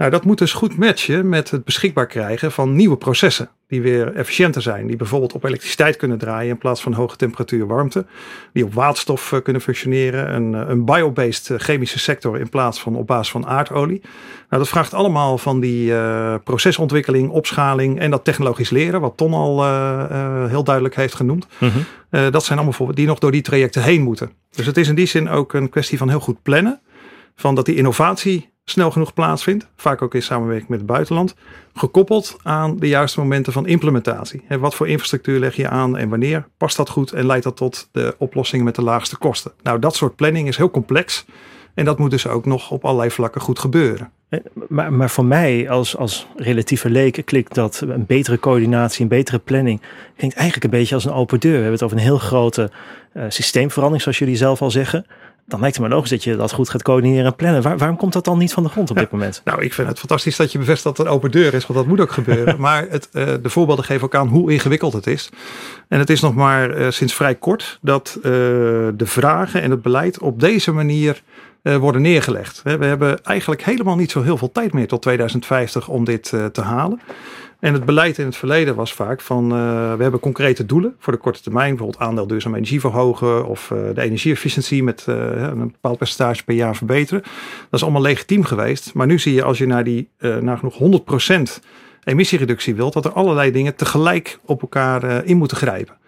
Nou, 0.00 0.12
dat 0.12 0.24
moet 0.24 0.38
dus 0.38 0.52
goed 0.52 0.76
matchen 0.76 1.28
met 1.28 1.50
het 1.50 1.64
beschikbaar 1.64 2.06
krijgen 2.06 2.52
van 2.52 2.76
nieuwe 2.76 2.96
processen. 2.96 3.50
Die 3.66 3.82
weer 3.82 4.14
efficiënter 4.14 4.62
zijn. 4.62 4.86
Die 4.86 4.96
bijvoorbeeld 4.96 5.32
op 5.32 5.44
elektriciteit 5.44 5.96
kunnen 5.96 6.18
draaien 6.18 6.50
in 6.50 6.58
plaats 6.58 6.82
van 6.82 6.92
hoge 6.92 7.16
temperatuur 7.16 7.66
warmte. 7.66 8.06
Die 8.52 8.64
op 8.64 8.74
waterstof 8.74 9.32
uh, 9.32 9.40
kunnen 9.42 9.62
functioneren. 9.62 10.34
Een, 10.34 10.52
een 10.52 10.84
biobased 10.84 11.52
chemische 11.56 11.98
sector 11.98 12.38
in 12.38 12.48
plaats 12.48 12.80
van 12.80 12.96
op 12.96 13.06
basis 13.06 13.30
van 13.30 13.46
aardolie. 13.46 14.00
Nou, 14.48 14.62
dat 14.62 14.68
vraagt 14.68 14.94
allemaal 14.94 15.38
van 15.38 15.60
die 15.60 15.92
procesontwikkeling, 16.44 17.30
opschaling 17.30 17.98
en 17.98 18.10
dat 18.10 18.24
technologisch 18.24 18.70
leren. 18.70 19.00
Wat 19.00 19.16
Ton 19.16 19.32
al 19.32 19.64
heel 20.48 20.64
duidelijk 20.64 20.96
heeft 20.96 21.14
genoemd. 21.14 21.46
-hmm. 21.58 21.70
dat 22.10 22.44
zijn 22.44 22.58
allemaal 22.58 22.76
voorbeelden 22.76 22.96
die 22.96 23.06
nog 23.06 23.18
door 23.18 23.32
die 23.32 23.42
trajecten 23.42 23.82
heen 23.82 24.02
moeten. 24.02 24.32
Dus 24.50 24.66
het 24.66 24.76
is 24.76 24.88
in 24.88 24.94
die 24.94 25.06
zin 25.06 25.28
ook 25.28 25.52
een 25.52 25.70
kwestie 25.70 25.98
van 25.98 26.08
heel 26.08 26.20
goed 26.20 26.42
plannen. 26.42 26.80
Van 27.34 27.54
dat 27.54 27.64
die 27.64 27.76
innovatie 27.76 28.50
snel 28.70 28.90
genoeg 28.90 29.14
plaatsvindt, 29.14 29.66
vaak 29.76 30.02
ook 30.02 30.14
in 30.14 30.22
samenwerking 30.22 30.68
met 30.68 30.78
het 30.78 30.88
buitenland, 30.88 31.34
gekoppeld 31.74 32.36
aan 32.42 32.76
de 32.76 32.88
juiste 32.88 33.20
momenten 33.20 33.52
van 33.52 33.66
implementatie. 33.66 34.42
En 34.48 34.60
wat 34.60 34.74
voor 34.74 34.88
infrastructuur 34.88 35.38
leg 35.38 35.56
je 35.56 35.68
aan 35.68 35.96
en 35.96 36.08
wanneer 36.08 36.46
past 36.56 36.76
dat 36.76 36.88
goed 36.88 37.12
en 37.12 37.26
leidt 37.26 37.44
dat 37.44 37.56
tot 37.56 37.88
de 37.92 38.14
oplossingen 38.18 38.64
met 38.64 38.74
de 38.74 38.82
laagste 38.82 39.18
kosten? 39.18 39.52
Nou, 39.62 39.78
dat 39.78 39.96
soort 39.96 40.16
planning 40.16 40.48
is 40.48 40.56
heel 40.56 40.70
complex 40.70 41.24
en 41.74 41.84
dat 41.84 41.98
moet 41.98 42.10
dus 42.10 42.26
ook 42.26 42.44
nog 42.44 42.70
op 42.70 42.84
allerlei 42.84 43.10
vlakken 43.10 43.40
goed 43.40 43.58
gebeuren. 43.58 44.10
Eh, 44.28 44.40
maar, 44.68 44.92
maar 44.92 45.10
voor 45.10 45.24
mij 45.24 45.70
als, 45.70 45.96
als 45.96 46.26
relatieve 46.36 46.90
leek 46.90 47.22
klinkt 47.24 47.54
dat 47.54 47.80
een 47.80 48.06
betere 48.06 48.38
coördinatie, 48.38 49.02
een 49.02 49.08
betere 49.08 49.38
planning, 49.38 49.80
klinkt 50.16 50.36
eigenlijk 50.36 50.64
een 50.64 50.78
beetje 50.78 50.94
als 50.94 51.04
een 51.04 51.12
open 51.12 51.40
deur. 51.40 51.50
We 51.50 51.56
hebben 51.56 51.72
het 51.72 51.82
over 51.82 51.96
een 51.96 52.02
heel 52.02 52.18
grote 52.18 52.70
uh, 53.14 53.24
systeemverandering, 53.28 54.02
zoals 54.02 54.18
jullie 54.18 54.36
zelf 54.36 54.62
al 54.62 54.70
zeggen 54.70 55.06
dan 55.50 55.60
lijkt 55.60 55.76
het 55.76 55.86
me 55.86 55.92
logisch 55.94 56.10
dat 56.10 56.24
je 56.24 56.36
dat 56.36 56.52
goed 56.52 56.68
gaat 56.68 56.82
coördineren 56.82 57.24
en 57.24 57.34
plannen. 57.34 57.62
waarom 57.62 57.96
komt 57.96 58.12
dat 58.12 58.24
dan 58.24 58.38
niet 58.38 58.52
van 58.52 58.62
de 58.62 58.68
grond 58.68 58.90
op 58.90 58.96
dit 58.96 59.10
moment? 59.10 59.40
Nou, 59.44 59.62
ik 59.62 59.74
vind 59.74 59.88
het 59.88 59.98
fantastisch 59.98 60.36
dat 60.36 60.52
je 60.52 60.58
bevestigt 60.58 60.96
dat 60.96 60.98
er 60.98 61.06
een 61.06 61.16
open 61.16 61.30
deur 61.30 61.54
is, 61.54 61.66
want 61.66 61.78
dat 61.78 61.88
moet 61.88 62.00
ook 62.00 62.12
gebeuren. 62.12 62.60
maar 62.66 62.86
het, 62.88 63.08
uh, 63.12 63.24
de 63.42 63.50
voorbeelden 63.50 63.84
geven 63.84 64.04
ook 64.04 64.14
aan 64.14 64.28
hoe 64.28 64.52
ingewikkeld 64.52 64.92
het 64.92 65.06
is. 65.06 65.30
En 65.88 65.98
het 65.98 66.10
is 66.10 66.20
nog 66.20 66.34
maar 66.34 66.78
uh, 66.78 66.90
sinds 66.90 67.14
vrij 67.14 67.34
kort 67.34 67.78
dat 67.82 68.16
uh, 68.16 68.22
de 68.22 68.92
vragen 68.96 69.62
en 69.62 69.70
het 69.70 69.82
beleid 69.82 70.18
op 70.18 70.40
deze 70.40 70.72
manier 70.72 71.22
worden 71.62 72.02
neergelegd. 72.02 72.62
We 72.62 72.84
hebben 72.84 73.24
eigenlijk 73.24 73.64
helemaal 73.64 73.96
niet 73.96 74.10
zo 74.10 74.22
heel 74.22 74.36
veel 74.36 74.52
tijd 74.52 74.72
meer 74.72 74.88
tot 74.88 75.02
2050 75.02 75.88
om 75.88 76.04
dit 76.04 76.28
te 76.52 76.60
halen. 76.60 77.00
En 77.60 77.72
het 77.72 77.84
beleid 77.84 78.18
in 78.18 78.24
het 78.24 78.36
verleden 78.36 78.74
was 78.74 78.92
vaak 78.92 79.20
van 79.20 79.44
uh, 79.44 79.94
we 79.94 80.02
hebben 80.02 80.20
concrete 80.20 80.66
doelen 80.66 80.94
voor 80.98 81.12
de 81.12 81.18
korte 81.18 81.42
termijn, 81.42 81.68
bijvoorbeeld 81.68 82.02
aandeel 82.02 82.26
duurzame 82.26 82.56
energie 82.56 82.80
verhogen 82.80 83.46
of 83.46 83.70
uh, 83.70 83.78
de 83.94 84.00
energieefficiëntie 84.00 84.82
met 84.82 85.06
uh, 85.08 85.16
een 85.40 85.70
bepaald 85.72 85.98
percentage 85.98 86.44
per 86.44 86.54
jaar 86.54 86.76
verbeteren. 86.76 87.22
Dat 87.22 87.80
is 87.80 87.82
allemaal 87.82 88.02
legitiem 88.02 88.44
geweest. 88.44 88.94
Maar 88.94 89.06
nu 89.06 89.18
zie 89.18 89.34
je 89.34 89.42
als 89.42 89.58
je 89.58 89.66
naar 89.66 89.84
die 89.84 90.08
nagenoeg 90.40 91.02
100% 91.60 91.64
emissiereductie 92.04 92.74
wilt, 92.74 92.92
dat 92.92 93.04
er 93.04 93.12
allerlei 93.12 93.50
dingen 93.50 93.74
tegelijk 93.74 94.38
op 94.44 94.62
elkaar 94.62 95.24
in 95.24 95.36
moeten 95.36 95.56
grijpen. 95.56 95.98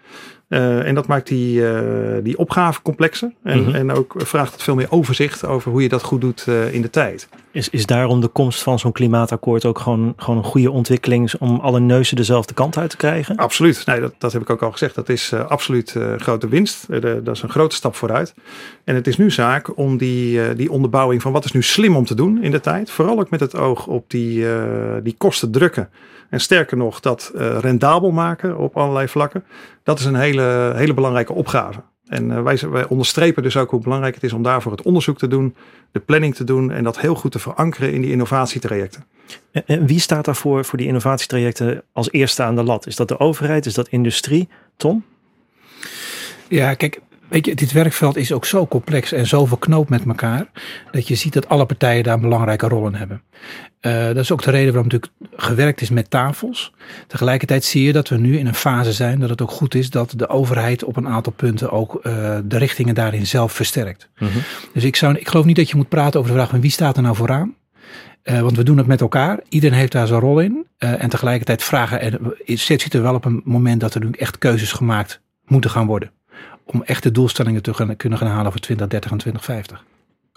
Uh, 0.53 0.87
en 0.87 0.95
dat 0.95 1.07
maakt 1.07 1.27
die, 1.27 1.59
uh, 1.59 2.23
die 2.23 2.37
opgave 2.37 2.81
complexer. 2.81 3.31
En, 3.43 3.59
mm 3.59 3.65
-hmm. 3.65 3.75
en 3.75 3.91
ook 3.91 4.13
vraagt 4.17 4.53
het 4.53 4.63
veel 4.63 4.75
meer 4.75 4.91
overzicht 4.91 5.45
over 5.45 5.71
hoe 5.71 5.81
je 5.81 5.89
dat 5.89 6.03
goed 6.03 6.21
doet 6.21 6.45
uh, 6.49 6.73
in 6.73 6.81
de 6.81 6.89
tijd. 6.89 7.27
Is, 7.53 7.69
is 7.69 7.85
daarom 7.85 8.21
de 8.21 8.27
komst 8.27 8.63
van 8.63 8.79
zo'n 8.79 8.91
klimaatakkoord 8.91 9.65
ook 9.65 9.79
gewoon, 9.79 10.13
gewoon 10.17 10.37
een 10.37 10.43
goede 10.43 10.71
ontwikkeling 10.71 11.33
om 11.39 11.59
alle 11.59 11.79
neuzen 11.79 12.15
dezelfde 12.15 12.53
kant 12.53 12.77
uit 12.77 12.89
te 12.89 12.97
krijgen? 12.97 13.35
Absoluut. 13.35 13.85
Nee, 13.85 13.99
dat, 13.99 14.13
dat 14.17 14.33
heb 14.33 14.41
ik 14.41 14.49
ook 14.49 14.61
al 14.61 14.71
gezegd. 14.71 14.95
Dat 14.95 15.09
is 15.09 15.33
absoluut 15.33 15.95
grote 16.17 16.47
winst. 16.47 16.85
dat 17.01 17.35
is 17.35 17.41
een 17.41 17.49
grote 17.49 17.75
stap 17.75 17.95
vooruit. 17.95 18.33
En 18.83 18.95
het 18.95 19.07
is 19.07 19.17
nu 19.17 19.31
zaak 19.31 19.77
om 19.77 19.97
die, 19.97 20.55
die 20.55 20.71
onderbouwing 20.71 21.21
van 21.21 21.31
wat 21.31 21.45
is 21.45 21.51
nu 21.51 21.61
slim 21.61 21.95
om 21.95 22.05
te 22.05 22.15
doen 22.15 22.43
in 22.43 22.51
de 22.51 22.59
tijd. 22.59 22.91
Vooral 22.91 23.19
ook 23.19 23.29
met 23.29 23.39
het 23.39 23.55
oog 23.55 23.87
op 23.87 24.09
die, 24.09 24.45
die 25.03 25.15
kosten 25.17 25.51
drukken. 25.51 25.89
En 26.29 26.39
sterker 26.39 26.77
nog, 26.77 26.99
dat 26.99 27.31
rendabel 27.35 28.11
maken 28.11 28.57
op 28.57 28.77
allerlei 28.77 29.07
vlakken. 29.07 29.43
Dat 29.83 29.99
is 29.99 30.05
een 30.05 30.15
hele, 30.15 30.73
hele 30.75 30.93
belangrijke 30.93 31.33
opgave. 31.33 31.79
En 32.07 32.29
uh, 32.29 32.41
wij, 32.41 32.59
wij, 32.69 32.87
onderstrepen 32.87 33.43
dus 33.43 33.57
ook 33.57 33.69
hoe 33.69 33.81
belangrijk 33.81 34.15
het 34.15 34.23
is 34.23 34.33
om 34.33 34.43
daarvoor 34.43 34.71
het 34.71 34.81
onderzoek 34.81 35.17
te 35.17 35.27
doen, 35.27 35.55
de 35.91 35.99
planning 35.99 36.35
te 36.35 36.43
doen 36.43 36.71
en 36.71 36.83
dat 36.83 36.99
heel 36.99 37.15
goed 37.15 37.31
te 37.31 37.39
verankeren 37.39 37.93
in 37.93 38.01
die 38.01 38.11
innovatietrajecten. 38.11 39.05
En, 39.51 39.63
en 39.65 39.85
wie 39.85 39.99
staat 39.99 40.25
daarvoor 40.25 40.65
voor 40.65 40.77
die 40.77 40.87
innovatietrajecten 40.87 41.83
als 41.91 42.11
eerste 42.11 42.43
aan 42.43 42.55
de 42.55 42.63
lat? 42.63 42.87
Is 42.87 42.95
dat 42.95 43.07
de 43.07 43.19
overheid? 43.19 43.65
Is 43.65 43.73
dat 43.73 43.87
industrie? 43.87 44.49
Tom? 44.77 45.03
Ja, 46.47 46.73
kijk, 46.73 47.01
Weet 47.33 47.45
je, 47.45 47.55
dit 47.55 47.71
werkveld 47.71 48.15
is 48.15 48.31
ook 48.31 48.45
zo 48.45 48.67
complex 48.67 49.11
en 49.11 49.27
zo 49.27 49.45
verknoopt 49.45 49.89
met 49.89 50.05
elkaar. 50.05 50.45
Dat 50.91 51.07
je 51.07 51.15
ziet 51.15 51.33
dat 51.33 51.49
alle 51.49 51.65
partijen 51.65 52.03
daar 52.03 52.13
een 52.13 52.21
belangrijke 52.21 52.67
rol 52.67 52.87
in 52.87 52.93
hebben. 52.93 53.21
Uh, 53.81 54.05
dat 54.05 54.17
is 54.17 54.31
ook 54.31 54.43
de 54.43 54.51
reden 54.51 54.73
waarom 54.73 54.91
natuurlijk 54.91 55.13
gewerkt 55.35 55.81
is 55.81 55.89
met 55.89 56.09
tafels. 56.09 56.73
Tegelijkertijd 57.07 57.63
zie 57.63 57.83
je 57.83 57.91
dat 57.91 58.09
we 58.09 58.17
nu 58.17 58.37
in 58.37 58.47
een 58.47 58.55
fase 58.55 58.93
zijn 58.93 59.19
dat 59.19 59.29
het 59.29 59.41
ook 59.41 59.51
goed 59.51 59.75
is 59.75 59.89
dat 59.89 60.13
de 60.15 60.27
overheid 60.27 60.83
op 60.83 60.97
een 60.97 61.07
aantal 61.07 61.33
punten 61.33 61.71
ook 61.71 61.95
uh, 61.95 62.37
de 62.43 62.57
richtingen 62.57 62.95
daarin 62.95 63.27
zelf 63.27 63.51
versterkt. 63.51 64.09
Mm 64.17 64.27
-hmm. 64.27 64.41
Dus 64.73 64.83
ik, 64.83 64.95
zou, 64.95 65.15
ik 65.15 65.27
geloof 65.27 65.45
niet 65.45 65.55
dat 65.55 65.69
je 65.69 65.75
moet 65.75 65.89
praten 65.89 66.19
over 66.19 66.31
de 66.31 66.37
vraag 66.37 66.49
van 66.49 66.61
wie 66.61 66.71
staat 66.71 66.97
er 66.97 67.03
nou 67.03 67.15
vooraan. 67.15 67.55
Uh, 68.23 68.41
want 68.41 68.57
we 68.57 68.63
doen 68.63 68.77
het 68.77 68.87
met 68.87 69.01
elkaar. 69.01 69.39
Iedereen 69.49 69.77
heeft 69.77 69.91
daar 69.91 70.07
zijn 70.07 70.19
rol 70.19 70.39
in. 70.39 70.67
en 70.77 71.09
tegelijkertijd 71.09 71.63
vragen, 71.63 72.01
en 72.01 72.35
zit 72.45 72.93
er 72.93 73.01
wel 73.01 73.15
op 73.15 73.25
een 73.25 73.41
moment 73.45 73.81
dat 73.81 73.93
er 73.93 74.05
nu 74.05 74.11
echt 74.11 74.37
keuzes 74.37 74.71
gemaakt 74.71 75.21
moeten 75.45 75.69
gaan 75.69 75.87
worden 75.87 76.11
om 76.73 76.83
echte 76.83 77.11
doelstellingen 77.11 77.61
te 77.61 77.93
kunnen 77.97 78.19
gaan 78.19 78.27
halen 78.27 78.51
voor 78.51 78.61
2030 78.61 79.11
en 79.11 79.17
2050. 79.17 79.83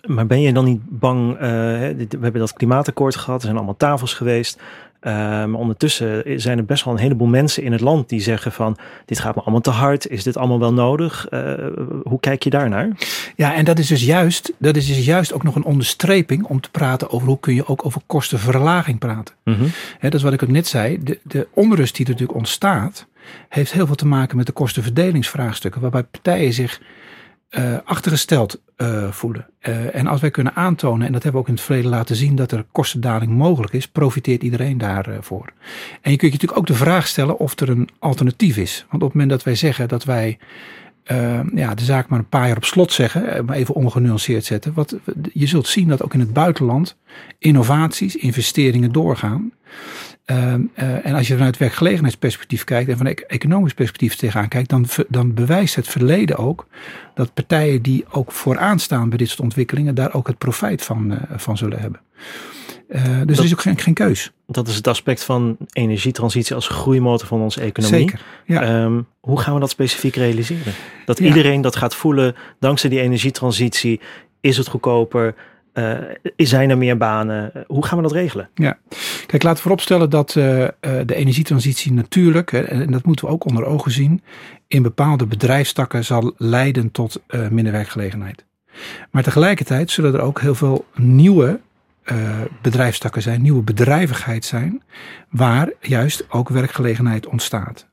Maar 0.07 0.27
ben 0.27 0.41
je 0.41 0.53
dan 0.53 0.65
niet 0.65 0.81
bang? 0.85 1.33
Uh, 1.33 1.41
we 1.41 2.07
hebben 2.21 2.41
dat 2.41 2.53
klimaatakkoord 2.53 3.17
gehad, 3.17 3.39
er 3.39 3.45
zijn 3.45 3.57
allemaal 3.57 3.77
tafels 3.77 4.15
geweest. 4.15 4.61
Uh, 5.01 5.13
maar 5.13 5.55
ondertussen 5.55 6.41
zijn 6.41 6.59
er 6.59 6.65
best 6.65 6.85
wel 6.85 6.95
een 6.95 7.01
heleboel 7.01 7.27
mensen 7.27 7.63
in 7.63 7.73
het 7.73 7.81
land 7.81 8.09
die 8.09 8.21
zeggen 8.21 8.53
van 8.53 8.77
dit 9.05 9.19
gaat 9.19 9.35
me 9.35 9.41
allemaal 9.41 9.61
te 9.61 9.71
hard. 9.71 10.09
Is 10.09 10.23
dit 10.23 10.37
allemaal 10.37 10.59
wel 10.59 10.73
nodig? 10.73 11.27
Uh, 11.31 11.55
hoe 12.03 12.21
kijk 12.21 12.43
je 12.43 12.51
daarnaar? 12.51 12.89
Ja, 13.37 13.55
en 13.55 13.65
dat 13.65 13.79
is 13.79 13.87
dus 13.87 14.05
juist, 14.05 14.53
dat 14.59 14.77
is 14.77 14.87
dus 14.87 15.05
juist 15.05 15.33
ook 15.33 15.43
nog 15.43 15.55
een 15.55 15.65
onderstreping 15.65 16.45
om 16.45 16.61
te 16.61 16.71
praten 16.71 17.11
over 17.11 17.29
hoe 17.29 17.41
kun 17.41 17.55
je 17.55 17.67
ook 17.67 17.87
over 17.87 18.01
kostenverlaging 18.07 18.99
praten. 18.99 19.35
Mm 19.45 19.55
-hmm. 19.55 19.71
dat 20.01 20.15
is 20.15 20.23
wat 20.23 20.33
ik 20.33 20.43
ook 20.43 20.49
net 20.49 20.67
zei. 20.67 21.03
De, 21.03 21.19
de 21.23 21.49
onrust 21.55 21.97
die 21.97 22.05
er 22.05 22.11
natuurlijk 22.11 22.39
ontstaat, 22.39 23.07
heeft 23.49 23.73
heel 23.73 23.87
veel 23.87 23.95
te 23.95 24.07
maken 24.07 24.37
met 24.37 24.47
de 24.47 24.53
kostenverdelingsvraagstukken, 24.53 25.81
waarbij 25.81 26.03
partijen 26.03 26.53
zich 26.53 26.81
uh, 27.51 27.77
achtergesteld 27.85 28.61
uh, 28.77 29.11
voelen. 29.11 29.47
Uh, 29.61 29.95
en 29.95 30.07
als 30.07 30.21
wij 30.21 30.31
kunnen 30.31 30.55
aantonen, 30.55 31.07
en 31.07 31.13
dat 31.13 31.23
hebben 31.23 31.41
we 31.41 31.47
ook 31.47 31.53
in 31.53 31.55
het 31.55 31.65
verleden 31.65 31.91
laten 31.91 32.17
zien, 32.17 32.37
dat 32.37 32.53
er 32.53 32.67
kostendaling 32.73 33.33
mogelijk 33.33 33.73
is, 33.73 33.89
profiteert 33.89 34.43
iedereen 34.43 34.79
daarvoor. 34.79 35.53
en 36.01 36.11
je 36.11 36.17
kunt 36.17 36.21
je 36.21 36.39
natuurlijk 36.39 36.59
ook 36.59 36.67
de 36.67 36.75
vraag 36.75 37.07
stellen 37.07 37.39
of 37.39 37.61
er 37.61 37.69
een 37.69 37.89
alternatief 37.99 38.57
is. 38.57 38.87
Want 38.91 39.03
op 39.03 39.09
het 39.09 39.13
moment 39.13 39.31
dat 39.31 39.43
wij 39.43 39.55
zeggen 39.55 39.89
dat 39.89 40.05
wij 40.05 40.39
ja, 41.55 41.75
de 41.75 41.85
zaak 41.85 42.09
maar 42.09 42.19
een 42.19 42.29
paar 42.29 42.47
jaar 42.47 42.57
op 42.57 42.65
slot 42.65 42.93
zeggen, 42.93 43.45
maar 43.45 43.57
even 43.57 43.75
ongenuanceerd 43.75 44.45
zetten. 44.45 44.75
Wat, 44.75 44.97
je 45.33 45.47
zult 45.47 45.67
zien 45.67 45.89
dat 45.89 46.03
ook 46.03 46.15
in 46.15 46.21
het 46.21 46.33
buitenland 46.33 46.97
innovaties, 47.39 48.17
investeringen 48.17 48.93
doorgaan. 48.93 49.53
Uh, 50.31 50.37
uh, 50.37 51.07
en 51.07 51.15
als 51.15 51.29
je 51.29 51.35
vanuit 51.37 51.57
werkgelegenheidsperspectief 51.57 52.65
kijkt 52.65 52.91
en 52.91 52.97
van 52.97 53.07
economisch 53.07 53.75
perspectief 53.75 54.15
tegenaan 54.15 54.49
kijkt, 54.49 54.69
dan, 54.69 54.87
dan 55.09 55.35
bewijst 55.35 55.75
het 55.75 55.89
verleden 55.89 56.37
ook 56.37 56.67
dat 57.15 57.35
partijen 57.35 57.83
die 57.83 58.05
ook 58.11 58.33
vooraan 58.33 58.79
staan 58.79 59.09
bij 59.09 59.19
dit 59.19 59.29
soort 59.29 59.41
ontwikkelingen, 59.41 59.95
daar 59.95 60.15
ook 60.15 60.27
het 60.27 60.39
profijt 60.39 60.83
van, 60.83 61.13
uh, 61.13 61.19
van 61.37 61.57
zullen 61.57 61.81
hebben. 61.81 62.01
dus 62.89 63.27
dat, 63.27 63.39
er 63.39 63.45
is 63.45 63.53
ook 63.53 63.61
geen, 63.61 63.79
geen 63.79 63.95
keus. 63.95 64.33
Dat 64.47 64.69
is 64.69 64.77
het 64.77 64.87
aspect 64.87 65.25
van 65.25 65.57
energietransitie 65.73 66.55
als 66.55 66.69
groeimotor 66.69 67.27
van 67.27 67.41
onze 67.41 67.61
economie. 67.61 67.99
Zeker. 67.99 68.21
Ja. 68.45 68.83
Um, 68.85 69.07
hoe 69.21 69.41
gaan 69.41 69.55
we 69.55 69.61
dat 69.61 69.71
specifiek 69.71 70.17
realiseren? 70.17 70.73
Dat 71.05 71.19
ja. 71.19 71.25
iedereen 71.25 71.61
dat 71.61 71.77
gaat 71.77 71.95
voelen, 71.95 72.35
dankzij 72.61 72.91
die 72.91 73.01
energietransitie 73.01 74.01
is 74.41 74.57
het 74.57 74.69
goedkoper, 74.69 75.35
Uh, 75.79 75.99
zijn 76.37 76.71
er 76.71 76.79
meer 76.79 76.97
banen? 76.97 77.53
Hoe 77.67 77.87
gaan 77.87 77.97
we 77.97 78.03
dat 78.03 78.13
regelen? 78.13 78.49
Ja, 78.55 78.79
kijk, 79.27 79.43
laten 79.43 79.57
we 79.57 79.63
vooropstellen 79.63 80.11
dat 80.11 80.35
uh, 80.35 80.67
de 80.81 81.15
energietransitie 81.15 81.93
natuurlijk, 81.93 82.53
en 82.53 82.91
dat 82.91 83.05
moeten 83.05 83.27
we 83.27 83.33
ook 83.33 83.45
onder 83.45 83.65
ogen 83.65 83.91
zien, 83.91 84.23
in 84.67 84.83
bepaalde 84.83 85.27
bedrijfstakken 85.27 86.05
zal 86.05 86.35
leiden 86.37 86.91
tot 86.91 87.23
minder 87.51 87.73
werkgelegenheid. 87.73 88.45
Maar 89.11 89.23
tegelijkertijd 89.23 89.91
zullen 89.91 90.15
er 90.15 90.21
ook 90.21 90.41
heel 90.41 90.55
veel 90.55 90.85
nieuwe 90.95 91.61
bedrijfstakken 92.63 93.23
zijn, 93.23 93.43
nieuwe 93.43 93.63
bedrijvigheid 93.63 94.45
zijn, 94.45 94.83
waar 95.31 95.71
juist 95.81 96.27
ook 96.29 96.49
werkgelegenheid 96.49 97.27
ontstaat. 97.27 97.87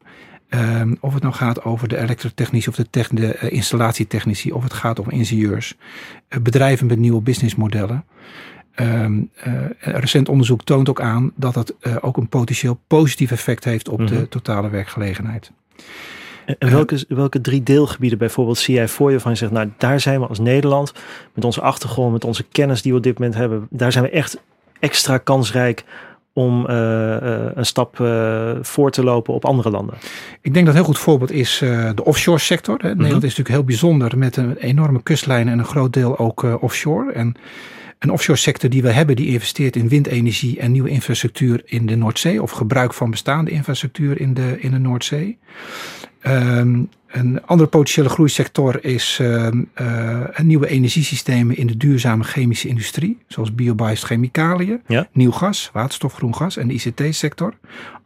Um, 0.56 0.98
of 1.00 1.14
het 1.14 1.24
nou 1.24 1.36
gaat 1.36 1.64
over 1.64 1.88
de 1.88 1.98
elektrotechnici 1.98 2.70
of 2.70 2.76
de, 2.76 3.06
de 3.12 3.40
uh, 3.44 3.52
installatietechnici, 3.52 4.52
of 4.52 4.64
het 4.64 4.74
gaat 4.74 5.00
om 5.00 5.10
ingenieurs, 5.10 5.76
uh, 6.30 6.40
bedrijven 6.40 6.88
met 6.88 6.98
nieuwe 6.98 7.22
businessmodellen. 7.22 8.06
Um, 8.76 9.30
uh, 9.48 9.54
recent 9.80 10.30
onderzoek 10.30 10.64
toont 10.64 10.90
ook 10.90 11.02
aan 11.02 11.32
dat 11.36 11.54
dat 11.54 11.74
ook 12.02 12.18
een 12.18 12.28
potentieel 12.28 12.80
positief 12.88 13.32
effect 13.32 13.64
heeft 13.64 13.90
op 13.90 14.00
mm 14.00 14.08
-hmm. 14.08 14.18
de 14.18 14.28
totale 14.28 14.70
werkgelegenheid. 14.70 15.52
En, 16.46 16.56
en 16.60 16.72
welke, 16.72 17.06
welke 17.08 17.42
drie 17.42 17.64
deelgebieden 17.64 18.18
bijvoorbeeld 18.18 18.58
zie 18.58 18.76
jij 18.76 18.88
voor 18.88 19.12
je 19.12 19.20
van 19.20 19.32
je 19.32 19.38
zegt, 19.38 19.52
nou 19.52 19.72
daar 19.78 20.00
zijn 20.00 20.20
we 20.20 20.28
als 20.28 20.40
Nederland 20.40 20.94
met 21.34 21.46
onze 21.46 21.62
achtergrond, 21.62 22.12
met 22.12 22.24
onze 22.24 22.44
kennis 22.44 22.82
die 22.82 22.92
we 22.92 22.98
op 22.98 23.04
dit 23.04 23.20
moment 23.20 23.36
hebben, 23.36 23.68
daar 23.70 23.92
zijn 23.92 24.04
we 24.04 24.10
echt 24.10 24.42
extra 24.80 25.18
kansrijk 25.18 25.84
om 26.34 26.66
uh, 26.70 26.76
uh, 26.76 27.46
een 27.54 27.66
stap 27.66 28.00
uh, 28.00 28.52
voor 28.62 28.92
te 28.92 29.04
lopen 29.04 29.34
op 29.34 29.46
andere 29.46 29.70
landen? 29.70 29.96
Ik 30.42 30.54
denk 30.54 30.66
dat 30.66 30.76
een 30.76 30.82
heel 30.82 30.90
goed 30.90 31.00
voorbeeld 31.00 31.32
is 31.32 31.58
de 31.96 32.04
offshore 32.04 32.40
sector. 32.40 32.76
Hè. 32.78 32.88
Nederland 32.88 33.12
mm 33.12 33.20
-hmm. 33.20 33.30
is 33.30 33.38
natuurlijk 33.38 33.56
heel 33.56 33.64
bijzonder 33.64 34.18
met 34.18 34.38
een 34.38 34.58
enorme 34.58 35.04
kustlijn 35.04 35.48
en 35.48 35.60
een 35.60 35.66
groot 35.66 35.94
deel 35.94 36.18
ook 36.18 36.62
offshore. 36.62 37.12
En 37.12 37.36
een 38.00 38.12
offshore 38.12 38.40
sector 38.40 38.70
die 38.70 38.82
we 38.82 38.92
hebben, 38.92 39.16
die 39.16 39.28
investeert 39.28 39.76
in 39.76 39.88
windenergie 39.88 40.60
en 40.60 40.72
nieuwe 40.72 40.90
infrastructuur 40.90 41.62
in 41.66 41.86
de 41.86 41.96
Noordzee. 41.96 42.42
Of 42.42 42.52
gebruik 42.52 42.94
van 42.94 43.12
bestaande 43.12 43.52
infrastructuur 43.52 44.20
in 44.20 44.34
de, 44.34 44.56
in 44.60 44.72
de 44.72 44.80
Noordzee. 44.80 45.38
Um, 46.28 46.90
een 47.14 47.46
andere 47.46 47.70
potentiële 47.70 48.10
groeisector 48.10 48.86
is 48.86 49.20
uh, 49.22 49.48
uh, 49.82 50.40
nieuwe 50.42 50.68
energiesystemen 50.68 51.58
in 51.58 51.68
de 51.68 51.78
duurzame 51.78 52.24
chemische 52.24 52.68
industrie, 52.68 53.18
zoals 53.28 53.56
biobased 53.56 54.04
chemicaliën, 54.04 54.82
ja. 54.88 55.08
nieuw 55.12 55.32
gas, 55.32 55.70
waterstof, 55.74 56.14
groen 56.14 56.36
gas 56.36 56.58
en 56.58 56.68
de 56.68 56.74
ICT-sector. 56.74 57.54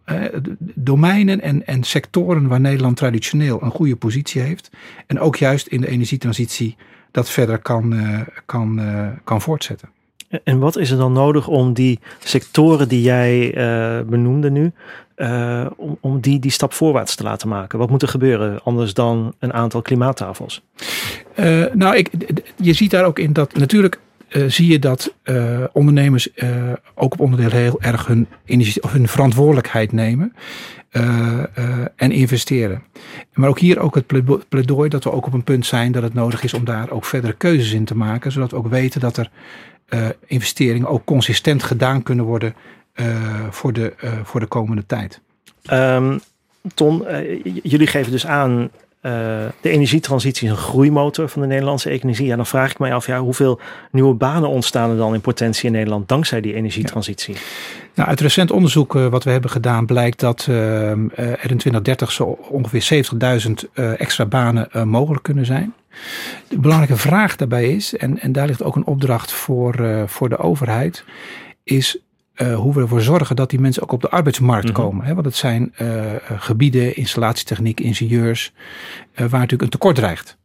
Uh, 0.06 0.24
domeinen 0.60 1.42
en, 1.42 1.68
en 1.68 1.84
sectoren 1.84 2.48
waar 2.48 2.60
Nederland 2.60 2.98
traditioneel 2.98 3.64
een 3.64 3.72
goede 3.72 3.96
positie 3.96 4.42
heeft. 4.42 4.70
En 5.08 5.20
ook 5.20 5.36
juist 5.36 5.68
in 5.68 5.82
de 5.82 5.88
energietransitie 5.90 6.76
dat 7.12 7.30
verder 7.30 7.58
kan, 7.58 7.96
kan, 8.46 8.82
kan 9.24 9.42
voortzetten. 9.42 9.90
En 10.43 10.60
wat 10.60 10.77
is 10.77 10.91
er 10.91 10.98
dan 10.98 11.12
nodig 11.12 11.48
om 11.48 11.74
die 11.74 12.00
sectoren 12.19 12.88
die 12.88 13.01
jij 13.01 13.57
uh, 13.57 14.07
benoemde 14.10 14.51
nu, 14.51 14.72
uh, 15.17 15.65
om, 15.75 15.98
om 16.01 16.19
die, 16.19 16.39
die 16.39 16.51
stap 16.51 16.74
voorwaarts 16.74 17.15
te 17.15 17.24
laten 17.24 17.48
maken? 17.48 17.79
Wat 17.79 17.89
moet 17.89 18.01
er 18.01 18.07
gebeuren 18.07 18.63
anders 18.63 18.93
dan 18.93 19.34
een 19.39 19.53
aantal 19.53 19.81
klimaattafels? 19.81 20.62
Uh, 21.36 21.65
nou, 21.74 21.96
ik, 21.96 22.12
je 22.55 22.74
ziet 22.74 22.91
daar 22.91 23.05
ook 23.05 23.19
in 23.19 23.34
dat 23.34 23.57
natuurlijk 23.57 24.00
zie 24.48 24.72
je 24.72 24.79
dat 24.79 25.13
ondernemers 25.72 26.29
ook 26.96 27.13
op 27.13 27.19
onderdeel 27.19 27.50
heel 27.50 27.81
erg 27.81 28.07
hun, 28.07 28.27
of 28.81 28.91
hun 28.91 29.07
verantwoordelijkheid 29.07 29.91
nemen. 29.91 30.34
en 31.96 32.12
investeren. 32.12 32.84
Maar 33.34 33.50
ook 33.50 33.60
hier 33.60 33.79
ook 33.79 33.96
het 33.96 34.07
pleidooi 34.50 34.89
dat 34.89 35.03
we 35.03 35.12
ook 35.12 35.25
op 35.25 35.34
een 35.34 35.43
punt 35.43 35.65
zijn 35.65 35.91
dat 35.91 36.03
het 36.03 36.13
nodig 36.13 36.43
is 36.43 36.53
om 36.53 36.65
daar 36.65 36.89
ook 36.89 37.05
verdere 37.05 37.34
keuzes 37.34 37.72
in 37.72 37.86
te 37.86 37.96
maken. 37.96 38.31
Zodat 38.31 38.51
we 38.51 38.57
ook 38.57 38.67
weten 38.67 39.00
dat 39.00 39.17
er 39.17 39.29
investeringen 40.25 40.88
ook 40.88 41.06
consistent 41.06 41.63
gedaan 41.63 42.03
kunnen 42.03 42.25
worden 42.25 42.56
uh, 42.96 43.06
voor, 43.50 43.74
de, 43.74 43.94
uh, 44.03 44.12
voor 44.24 44.39
de 44.39 44.46
komende 44.46 44.86
tijd. 44.86 45.22
Um, 45.72 46.20
Ton, 46.74 47.06
jullie 47.63 47.88
geven 47.88 48.12
dus 48.12 48.25
aan 48.25 48.70
de 49.62 49.70
energietransitie 49.70 50.48
is 50.48 50.53
een 50.53 50.60
groeimotor 50.60 51.29
van 51.29 51.41
de 51.41 51.48
Nederlandse 51.48 51.89
economie. 51.89 52.25
Ja, 52.25 52.36
dan 52.36 52.46
vraag 52.46 52.72
ik 52.72 52.79
mij 52.79 52.94
af, 52.94 53.08
ja, 53.08 53.20
hoeveel 53.20 53.60
nieuwe 53.91 54.13
banen 54.13 54.50
ontstaan 54.50 54.89
er 54.89 54.98
dan 54.98 55.13
in 55.13 55.22
potentie 55.22 55.65
in 55.65 55.72
Nederland 55.72 56.08
dankzij 56.08 56.41
die 56.41 56.53
energietransitie? 56.53 57.34
Ja. 57.34 57.39
Nou, 57.94 58.10
uit 58.10 58.22
recent 58.22 58.51
onderzoek 58.51 58.96
uh, 58.96 59.08
wat 59.08 59.24
we 59.24 59.32
hebben 59.32 59.50
gedaan 59.50 59.86
blijkt 59.86 60.20
dat 60.20 60.48
uh, 60.50 60.89
er 61.17 61.51
in 61.51 61.58
2030 61.58 62.12
zo 62.12 62.24
ongeveer 62.50 63.06
70.000 63.48 63.72
extra 63.98 64.25
banen 64.25 64.70
mogelijk 64.89 65.24
kunnen 65.24 65.46
zijn. 65.46 65.74
De 66.48 66.60
belangrijke 66.60 66.98
vraag 66.98 67.36
daarbij 67.36 67.70
is, 67.70 67.98
en, 67.98 68.20
en 68.20 68.32
daar 68.32 68.48
ligt 68.48 68.63
ook 68.63 68.75
een 68.75 68.86
opdracht 68.86 69.32
voor, 69.32 69.80
uh, 69.80 70.04
voor 70.06 70.30
de 70.30 70.38
overheid, 70.38 71.04
is 71.63 71.98
uh, 72.36 72.56
hoe 72.56 72.74
we 72.74 72.82
ervoor 72.82 73.01
zorgen 73.01 73.36
dat 73.36 73.50
die 73.50 73.60
mensen 73.60 73.83
ook 73.83 73.92
op 73.92 74.01
de 74.01 74.10
arbeidsmarkt 74.10 74.68
mm 74.68 74.75
-hmm. 74.75 74.83
komen. 74.83 75.05
Hè? 75.05 75.14
Want 75.14 75.25
het 75.25 75.36
zijn 75.36 75.74
uh, 75.81 76.01
gebieden, 76.38 76.96
installatietechniek, 76.96 77.79
ingenieurs, 77.79 78.53
waar 79.16 79.29
natuurlijk 79.29 79.62
een 79.62 79.70
tekort 79.70 79.96
dreigt. 79.96 80.38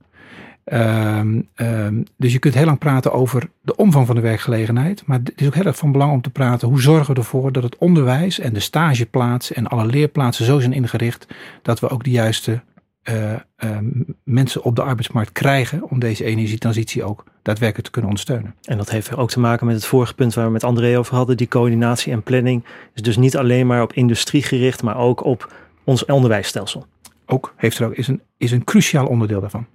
Um, 0.65 1.49
um, 1.57 2.05
dus 2.17 2.33
je 2.33 2.39
kunt 2.39 2.55
heel 2.55 2.65
lang 2.65 2.79
praten 2.79 3.13
over 3.13 3.49
de 3.61 3.77
omvang 3.77 4.07
van 4.07 4.15
de 4.15 4.21
werkgelegenheid. 4.23 5.03
Maar 5.07 5.19
het 5.19 5.33
is 5.37 5.47
ook 5.47 5.55
heel 5.55 5.65
erg 5.65 5.77
van 5.77 5.93
belang 5.93 6.13
om 6.13 6.21
te 6.21 6.31
praten 6.31 6.69
hoe 6.69 6.81
zorgen 6.81 7.15
we 7.15 7.21
ervoor 7.21 7.53
dat 7.53 7.63
het 7.63 7.77
onderwijs 7.79 8.39
en 8.39 8.53
de 8.53 8.61
stageplaatsen 8.61 9.57
en 9.57 9.67
alle 9.67 9.87
leerplaatsen 9.87 10.45
zo 10.45 10.59
zijn 10.61 10.73
ingericht 10.73 11.27
dat 11.63 11.81
we 11.81 11.89
ook 11.89 12.05
de 12.05 12.11
juiste 12.11 12.63
uh, 13.09 13.33
uh, 13.33 13.79
mensen 14.25 14.63
op 14.63 14.77
de 14.77 14.83
arbeidsmarkt 14.83 15.33
krijgen 15.33 15.91
om 15.91 15.99
deze 15.99 16.25
energietransitie 16.25 17.05
ook 17.05 17.25
daadwerkelijk 17.43 17.85
te 17.85 17.91
kunnen 17.91 18.11
ondersteunen. 18.11 18.55
En 18.63 18.77
dat 18.77 18.91
heeft 18.91 19.17
ook 19.17 19.31
te 19.31 19.41
maken 19.41 19.67
met 19.67 19.75
het 19.75 19.85
vorige 19.85 20.15
punt 20.15 20.35
waar 20.35 20.47
we 20.47 20.53
met 20.53 20.65
André 20.65 20.99
over 20.99 21.15
hadden. 21.15 21.37
Die 21.37 21.49
coördinatie 21.49 22.13
en 22.13 22.23
planning 22.23 22.65
is 22.95 23.03
dus 23.03 23.17
niet 23.17 23.37
alleen 23.37 23.67
maar 23.67 23.83
op 23.83 23.93
industrie 23.93 24.43
gericht, 24.43 24.83
maar 24.83 24.97
ook 24.97 25.25
op 25.25 25.53
ons 25.85 26.05
onderwijsstelsel. 26.05 26.87
Ook 27.27 27.55
heeft 27.57 27.79
er 27.79 27.87
ook, 27.87 27.95
is, 27.95 28.09
een, 28.09 28.23
is 28.37 28.51
een 28.53 28.65
cruciaal 28.65 29.07
onderdeel 29.07 29.41
daarvan. 29.41 29.67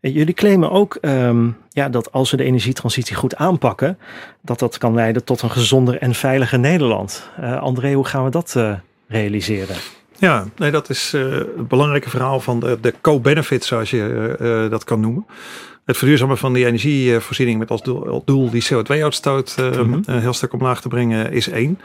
Jullie 0.00 0.34
claimen 0.34 0.70
ook 0.70 0.98
um, 1.00 1.56
ja, 1.68 1.88
dat 1.88 2.12
als 2.12 2.30
we 2.30 2.36
de 2.36 2.44
energietransitie 2.44 3.16
goed 3.16 3.36
aanpakken, 3.36 3.98
dat 4.42 4.58
dat 4.58 4.78
kan 4.78 4.94
leiden 4.94 5.24
tot 5.24 5.42
een 5.42 5.50
gezonder 5.50 5.98
en 5.98 6.14
veiliger 6.14 6.58
Nederland. 6.58 7.30
Uh, 7.40 7.60
André, 7.62 7.92
hoe 7.92 8.04
gaan 8.04 8.24
we 8.24 8.30
dat 8.30 8.56
realiseren? 9.08 9.76
Ja, 10.18 10.46
nee, 10.56 10.70
dat 10.70 10.90
is 10.90 11.12
uh, 11.14 11.32
het 11.32 11.68
belangrijke 11.68 12.10
verhaal 12.10 12.40
van 12.40 12.60
de, 12.60 12.78
de 12.80 12.94
co-benefit, 13.00 13.64
zoals 13.64 13.90
je 13.90 14.36
uh, 14.40 14.70
dat 14.70 14.84
kan 14.84 15.00
noemen. 15.00 15.26
Het 15.84 15.96
verduurzamen 15.96 16.38
van 16.38 16.52
die 16.52 16.66
energievoorziening 16.66 17.58
met 17.58 17.70
als 17.70 17.82
doel, 17.82 18.22
doel 18.24 18.50
die 18.50 18.64
CO2-uitstoot 18.64 19.56
uh, 19.60 19.80
mm 19.80 19.92
-hmm. 19.92 20.18
heel 20.18 20.32
stuk 20.32 20.52
omlaag 20.52 20.80
te 20.80 20.88
brengen 20.88 21.32
is 21.32 21.48
één. 21.48 21.80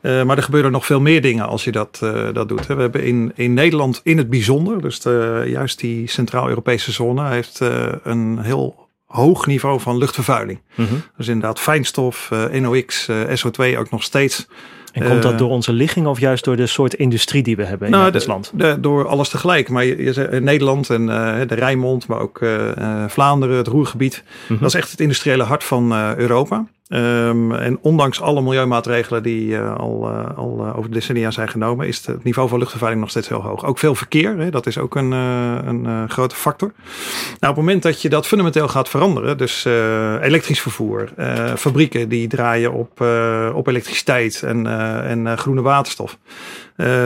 maar 0.00 0.36
er 0.36 0.42
gebeuren 0.42 0.72
nog 0.72 0.86
veel 0.86 1.00
meer 1.00 1.22
dingen 1.22 1.46
als 1.46 1.64
je 1.64 1.72
dat, 1.72 1.98
dat 2.32 2.48
doet. 2.48 2.66
We 2.66 2.74
hebben 2.74 3.04
in, 3.04 3.32
in 3.34 3.54
Nederland 3.54 4.00
in 4.04 4.18
het 4.18 4.30
bijzonder, 4.30 4.82
dus 4.82 5.00
de, 5.00 5.44
juist 5.46 5.80
die 5.80 6.08
Centraal-Europese 6.08 6.92
zone, 6.92 7.28
heeft 7.28 7.60
een 8.02 8.38
heel 8.38 8.88
hoog 9.06 9.46
niveau 9.46 9.80
van 9.80 9.98
luchtvervuiling. 9.98 10.60
Mm 10.74 10.86
-hmm. 10.86 11.02
Dus 11.16 11.28
inderdaad 11.28 11.60
fijnstof, 11.60 12.30
NOx, 12.52 13.08
SO2 13.10 13.78
ook 13.78 13.90
nog 13.90 14.02
steeds 14.02 14.46
en 14.92 15.08
komt 15.08 15.22
dat 15.22 15.38
door 15.38 15.50
onze 15.50 15.72
ligging 15.72 16.06
of 16.06 16.20
juist 16.20 16.44
door 16.44 16.56
de 16.56 16.66
soort 16.66 16.94
industrie 16.94 17.42
die 17.42 17.56
we 17.56 17.64
hebben 17.64 17.86
in 17.86 17.92
nou, 17.92 18.12
het 18.12 18.26
land? 18.26 18.52
De, 18.54 18.80
door 18.80 19.06
alles 19.06 19.28
tegelijk. 19.28 19.68
Maar 19.68 19.84
je, 19.84 20.02
je, 20.02 20.40
Nederland 20.40 20.90
en 20.90 21.02
uh, 21.02 21.36
de 21.46 21.54
Rijnmond, 21.54 22.06
maar 22.06 22.20
ook 22.20 22.40
Vlaanderen, 23.06 23.56
het 23.56 23.66
Roergebied. 23.66 24.22
Mm 24.24 24.46
-hmm. 24.46 24.58
Dat 24.58 24.68
is 24.68 24.74
echt 24.74 24.90
het 24.90 25.00
industriële 25.00 25.42
hart 25.42 25.64
van 25.64 25.92
Europa. 26.16 26.66
Um, 26.88 27.54
en 27.54 27.78
ondanks 27.80 28.20
alle 28.20 28.42
milieumaatregelen 28.42 29.22
die 29.22 29.48
uh, 29.48 29.74
al, 29.76 30.10
uh, 30.10 30.36
al 30.36 30.58
uh, 30.60 30.76
over 30.78 30.90
de 30.90 30.96
decennia 30.96 31.30
zijn 31.30 31.48
genomen, 31.48 31.86
is 31.86 32.06
het 32.06 32.24
niveau 32.24 32.48
van 32.48 32.58
luchtvervuiling 32.58 33.02
nog 33.02 33.10
steeds 33.10 33.28
heel 33.28 33.42
hoog. 33.42 33.64
Ook 33.64 33.78
veel 33.78 33.94
verkeer, 33.94 34.38
hè, 34.38 34.50
dat 34.50 34.66
is 34.66 34.78
ook 34.78 34.94
een, 34.94 35.10
een 35.10 36.10
grote 36.10 36.34
factor. 36.34 36.72
Nou, 37.26 37.36
op 37.40 37.40
het 37.40 37.56
moment 37.56 37.82
dat 37.82 38.02
je 38.02 38.08
dat 38.08 38.26
fundamenteel 38.26 38.68
gaat 38.68 38.88
veranderen, 38.88 39.38
dus 39.38 39.64
elektrisch 40.22 40.60
vervoer, 40.60 41.08
fabrieken 41.56 42.08
die 42.08 42.28
draaien 42.28 42.72
op, 42.72 43.04
op 43.54 43.66
elektriciteit 43.66 44.42
en, 44.42 44.66
en 45.04 45.38
groene 45.38 45.62
waterstof, 45.62 46.18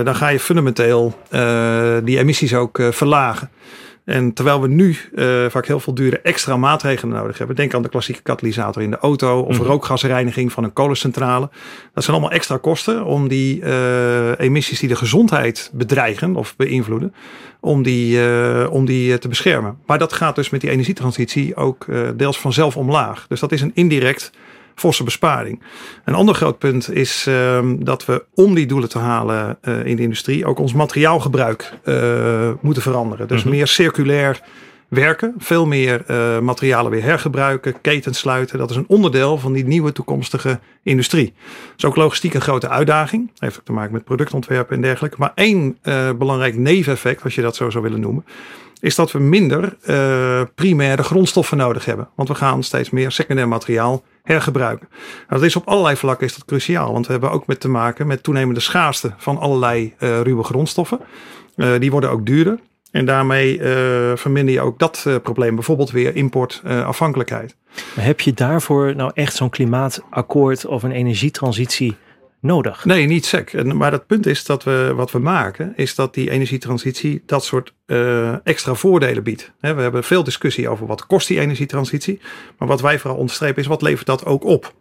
dan 0.05 0.15
ga 0.15 0.29
je 0.29 0.41
fundamenteel 0.41 1.19
die 2.05 2.19
emissies 2.19 2.55
ook 2.55 2.83
verlagen. 2.91 3.51
En 4.05 4.33
terwijl 4.33 4.61
we 4.61 4.69
nu 4.69 4.97
uh, 5.15 5.45
vaak 5.49 5.67
heel 5.67 5.81
veel 5.81 5.95
dure 5.95 6.21
extra 6.21 6.57
maatregelen 6.57 7.17
nodig 7.17 7.39
hebben. 7.39 7.57
Denk 7.57 7.75
aan 7.75 7.83
de 7.83 7.89
klassieke 7.89 8.23
katalysator 8.23 8.83
in 8.83 8.91
de 8.91 8.99
auto 8.99 9.41
of 9.41 9.59
mm. 9.59 9.65
rookgasreiniging 9.65 10.53
van 10.53 10.65
een 10.65 10.73
kolencentrale. 10.73 11.51
Dat 11.95 12.05
zijn 12.05 12.17
allemaal 12.17 12.35
extra 12.35 12.57
kosten 12.57 13.05
om 13.05 13.29
die 13.29 13.61
uh, 13.61 14.39
emissies 14.39 14.79
die 14.79 14.89
de 14.89 14.97
gezondheid 14.97 15.71
bedreigen 15.73 16.37
of 16.37 16.57
beïnvloeden, 16.57 17.15
om 17.61 17.83
die, 17.83 18.17
uh, 18.17 18.67
om 18.71 18.85
die 18.85 19.19
te 19.19 19.29
beschermen. 19.29 19.79
Maar 19.87 19.99
dat 19.99 20.13
gaat 20.13 20.35
dus 20.35 20.51
met 20.51 20.61
die 20.61 20.71
energietransitie 20.71 21.57
ook 21.57 21.87
deels 22.17 22.39
vanzelf 22.39 22.77
omlaag. 22.77 23.27
Dus 23.29 23.41
dat 23.41 23.53
is 23.53 23.61
een 23.61 23.75
indirect 23.75 24.33
forse 24.75 25.05
besparing. 25.05 25.63
Een 26.05 26.15
ander 26.15 26.35
groot 26.35 26.59
punt 26.59 26.93
is 26.95 27.27
uh, 27.29 27.61
dat 27.79 28.05
we 28.05 28.25
om 28.35 28.55
die 28.55 28.67
doelen 28.67 28.89
te 28.89 28.99
halen 28.99 29.59
uh, 29.63 29.85
in 29.85 29.97
de 29.97 30.03
industrie 30.03 30.47
ook 30.47 30.59
ons 30.59 30.73
materiaalgebruik 30.73 31.73
uh, 31.85 32.51
moeten 32.61 32.83
veranderen. 32.83 33.29
Dus 33.29 33.43
-hmm. 33.43 33.51
meer 33.51 33.67
circulair 33.67 34.41
werken. 34.89 35.35
Veel 35.39 35.67
meer 35.67 36.05
uh, 36.11 36.39
materialen 36.39 36.91
weer 36.91 37.03
hergebruiken, 37.03 37.81
ketens 37.81 38.19
sluiten. 38.19 38.59
Dat 38.59 38.71
is 38.71 38.77
een 38.77 38.89
onderdeel 38.89 39.39
van 39.39 39.53
die 39.53 39.65
nieuwe 39.65 39.93
toekomstige 39.93 40.61
industrie. 40.83 41.35
Dat 41.47 41.75
is 41.77 41.85
ook 41.85 41.97
logistiek 41.97 42.35
een 42.35 42.41
grote 42.41 42.69
uitdaging. 42.69 43.31
Heeft 43.39 43.59
ook 43.59 43.65
te 43.65 43.73
maken 43.73 43.93
met 43.93 44.05
productontwerpen 44.05 44.77
en 44.77 44.83
dergelijke. 44.83 45.17
Maar 45.19 45.33
één 45.35 45.79
belangrijk 46.19 46.57
neveneffect, 46.57 47.25
als 47.25 47.35
je 47.35 47.43
dat 47.43 47.57
zo 47.57 47.71
zou 47.71 47.83
willen 47.83 48.01
noemen, 48.01 48.25
is 48.83 48.95
dat 48.95 49.13
we 49.13 49.19
minder 49.19 49.77
uh, 49.87 50.43
primaire 50.55 51.03
grondstoffen 51.03 51.57
nodig 51.57 51.85
hebben. 51.85 52.09
Want 52.15 52.29
we 52.29 52.35
gaan 52.35 52.63
steeds 52.63 52.91
meer 52.91 53.11
secundair 53.11 53.49
materiaal 53.49 54.03
hergebruiken. 54.23 54.89
Nou, 54.91 55.41
dat 55.41 55.43
is 55.43 55.57
op 55.57 55.69
allerlei 55.69 55.97
vlakken 55.97 56.27
is 56.27 56.35
dat 56.35 56.45
cruciaal. 56.45 56.93
Want 56.93 57.07
we 57.07 57.13
hebben 57.13 57.31
ook 57.31 57.47
met 57.47 57.61
te 57.61 57.69
maken 57.69 58.07
met 58.07 58.23
toenemende 58.23 58.61
schaarste 58.61 59.13
van 59.17 59.39
allerlei 59.39 59.95
uh, 59.99 60.21
ruwe 60.21 60.45
grondstoffen. 60.45 61.01
Uh, 61.57 61.79
die 61.79 61.91
worden 61.91 62.11
ook 62.11 62.27
duurder. 62.27 62.59
En 62.91 63.05
daarmee 63.05 63.61
verminder 64.15 64.55
je 64.55 64.61
ook 64.61 64.79
dat 64.79 65.07
probleem, 65.23 65.55
bijvoorbeeld 65.55 65.91
weer 65.91 66.17
importafhankelijkheid. 66.17 67.57
Heb 67.95 68.21
je 68.21 68.33
daarvoor 68.33 68.97
nou 68.97 69.11
echt 69.15 69.35
zo'n 69.35 69.51
klimaatakkoord 69.51 70.67
of 70.67 70.83
een 70.83 70.93
energietransitie 70.93 71.97
nodig? 72.43 72.85
Nee, 72.85 73.07
niet 73.07 73.27
sec. 73.27 73.65
Maar 73.75 73.93
het 73.93 74.07
punt 74.07 74.27
is 74.27 74.45
dat 74.45 74.65
we 74.65 74.93
wat 74.95 75.11
we 75.11 75.19
maken, 75.19 75.73
is 75.77 75.95
dat 75.95 76.15
die 76.15 76.31
energietransitie 76.31 77.23
dat 77.27 77.45
soort 77.45 77.75
extra 78.45 78.75
voordelen 78.75 79.23
biedt. 79.23 79.53
He, 79.61 79.75
we 79.75 79.83
hebben 79.83 80.05
veel 80.05 80.25
discussie 80.25 80.69
over 80.69 80.87
wat 80.87 81.07
kost 81.07 81.29
die 81.29 81.41
energietransitie. 81.41 82.21
Maar 82.59 82.69
wat 82.69 82.81
wij 82.81 82.99
vooral 82.99 83.19
onderstrepen 83.19 83.63
is 83.63 83.69
wat 83.69 83.83
levert 83.83 84.07
dat 84.07 84.25
ook 84.25 84.45
op. 84.45 84.75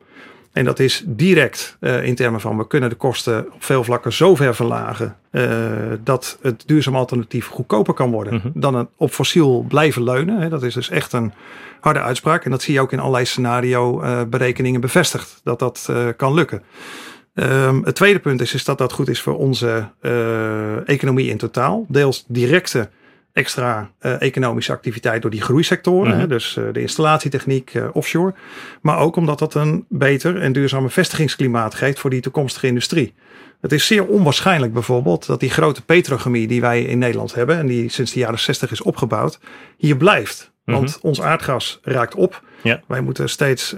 En 0.52 0.66
dat 0.66 0.80
is 0.80 1.04
direct 1.06 1.78
uh, 1.80 2.04
in 2.04 2.16
termen 2.16 2.42
van 2.42 2.58
we 2.58 2.68
kunnen 2.68 2.90
de 2.90 2.96
kosten 2.96 3.54
op 3.54 3.64
veel 3.64 3.84
vlakken 3.84 4.14
zo 4.14 4.36
ver 4.36 4.56
verlagen 4.56 5.16
uh, 5.32 5.44
dat 6.04 6.38
het 6.42 6.64
duurzaam 6.66 6.96
alternatief 6.96 7.48
goedkoper 7.48 7.94
kan 7.94 8.12
worden 8.12 8.34
mm 8.34 8.40
-hmm. 8.40 8.52
dan 8.56 8.76
een 8.76 8.90
op 8.96 9.12
fossiel 9.12 9.66
blijven 9.68 10.04
leunen. 10.04 10.42
Hè. 10.42 10.50
Dat 10.50 10.64
is 10.64 10.74
dus 10.74 10.90
echt 10.90 11.14
een 11.14 11.34
harde 11.80 12.02
uitspraak. 12.02 12.46
En 12.46 12.52
dat 12.52 12.62
zie 12.62 12.74
je 12.74 12.82
ook 12.82 12.92
in 12.92 13.00
allerlei 13.00 13.26
scenario 13.26 14.04
uh, 14.04 14.22
berekeningen 14.24 14.82
bevestigd 14.82 15.42
dat 15.44 15.60
dat 15.60 15.90
kan 16.18 16.34
lukken. 16.34 16.64
Um, 17.34 17.84
het 17.84 17.96
tweede 17.96 18.20
punt 18.20 18.42
is, 18.42 18.54
is 18.54 18.66
dat 18.66 18.78
dat 18.78 18.92
goed 18.92 19.10
is 19.10 19.22
voor 19.22 19.38
onze 19.38 19.90
economie 20.86 21.30
in 21.30 21.38
totaal. 21.38 21.86
Deels 21.88 22.26
directe 22.28 22.90
extra 23.34 23.92
uh, 24.02 24.22
economische 24.22 24.72
activiteit 24.72 25.22
door 25.22 25.32
die 25.32 25.42
groeisectoren. 25.42 26.06
Mm 26.08 26.12
-hmm. 26.12 26.20
hè, 26.20 26.28
dus 26.28 26.56
uh, 26.56 26.66
de 26.72 26.82
installatietechniek 26.82 27.74
uh, 27.74 27.88
offshore. 27.94 28.34
Maar 28.82 28.98
ook 28.98 29.16
omdat 29.16 29.40
dat 29.40 29.54
een 29.54 29.86
beter 29.90 30.42
en 30.42 30.54
duurzame 30.54 30.90
vestigingsklimaat 30.90 31.76
geeft 31.76 32.00
voor 32.00 32.10
die 32.10 32.22
toekomstige 32.22 32.68
industrie. 32.68 33.14
Het 33.62 33.72
is 33.72 33.88
zeer 33.88 34.06
onwaarschijnlijk 34.06 34.74
bijvoorbeeld 34.74 35.26
dat 35.26 35.40
die 35.40 35.50
grote 35.50 35.86
petrochemie 35.86 36.48
die 36.48 36.62
wij 36.62 36.84
in 36.84 36.98
Nederland 36.98 37.34
hebben 37.34 37.58
en 37.58 37.68
die 37.68 37.90
sinds 37.90 38.12
de 38.12 38.20
jaren 38.20 38.40
60 38.40 38.72
is 38.72 38.82
opgebouwd, 38.82 39.40
hier 39.78 39.98
blijft. 39.98 40.52
Want 40.66 40.82
mm 40.82 40.88
-hmm. 40.88 41.10
ons 41.10 41.22
aardgas 41.22 41.80
raakt 41.84 42.16
op. 42.16 42.44
Ja. 42.64 42.82
Wij 42.88 43.02
moeten 43.02 43.30
steeds 43.30 43.74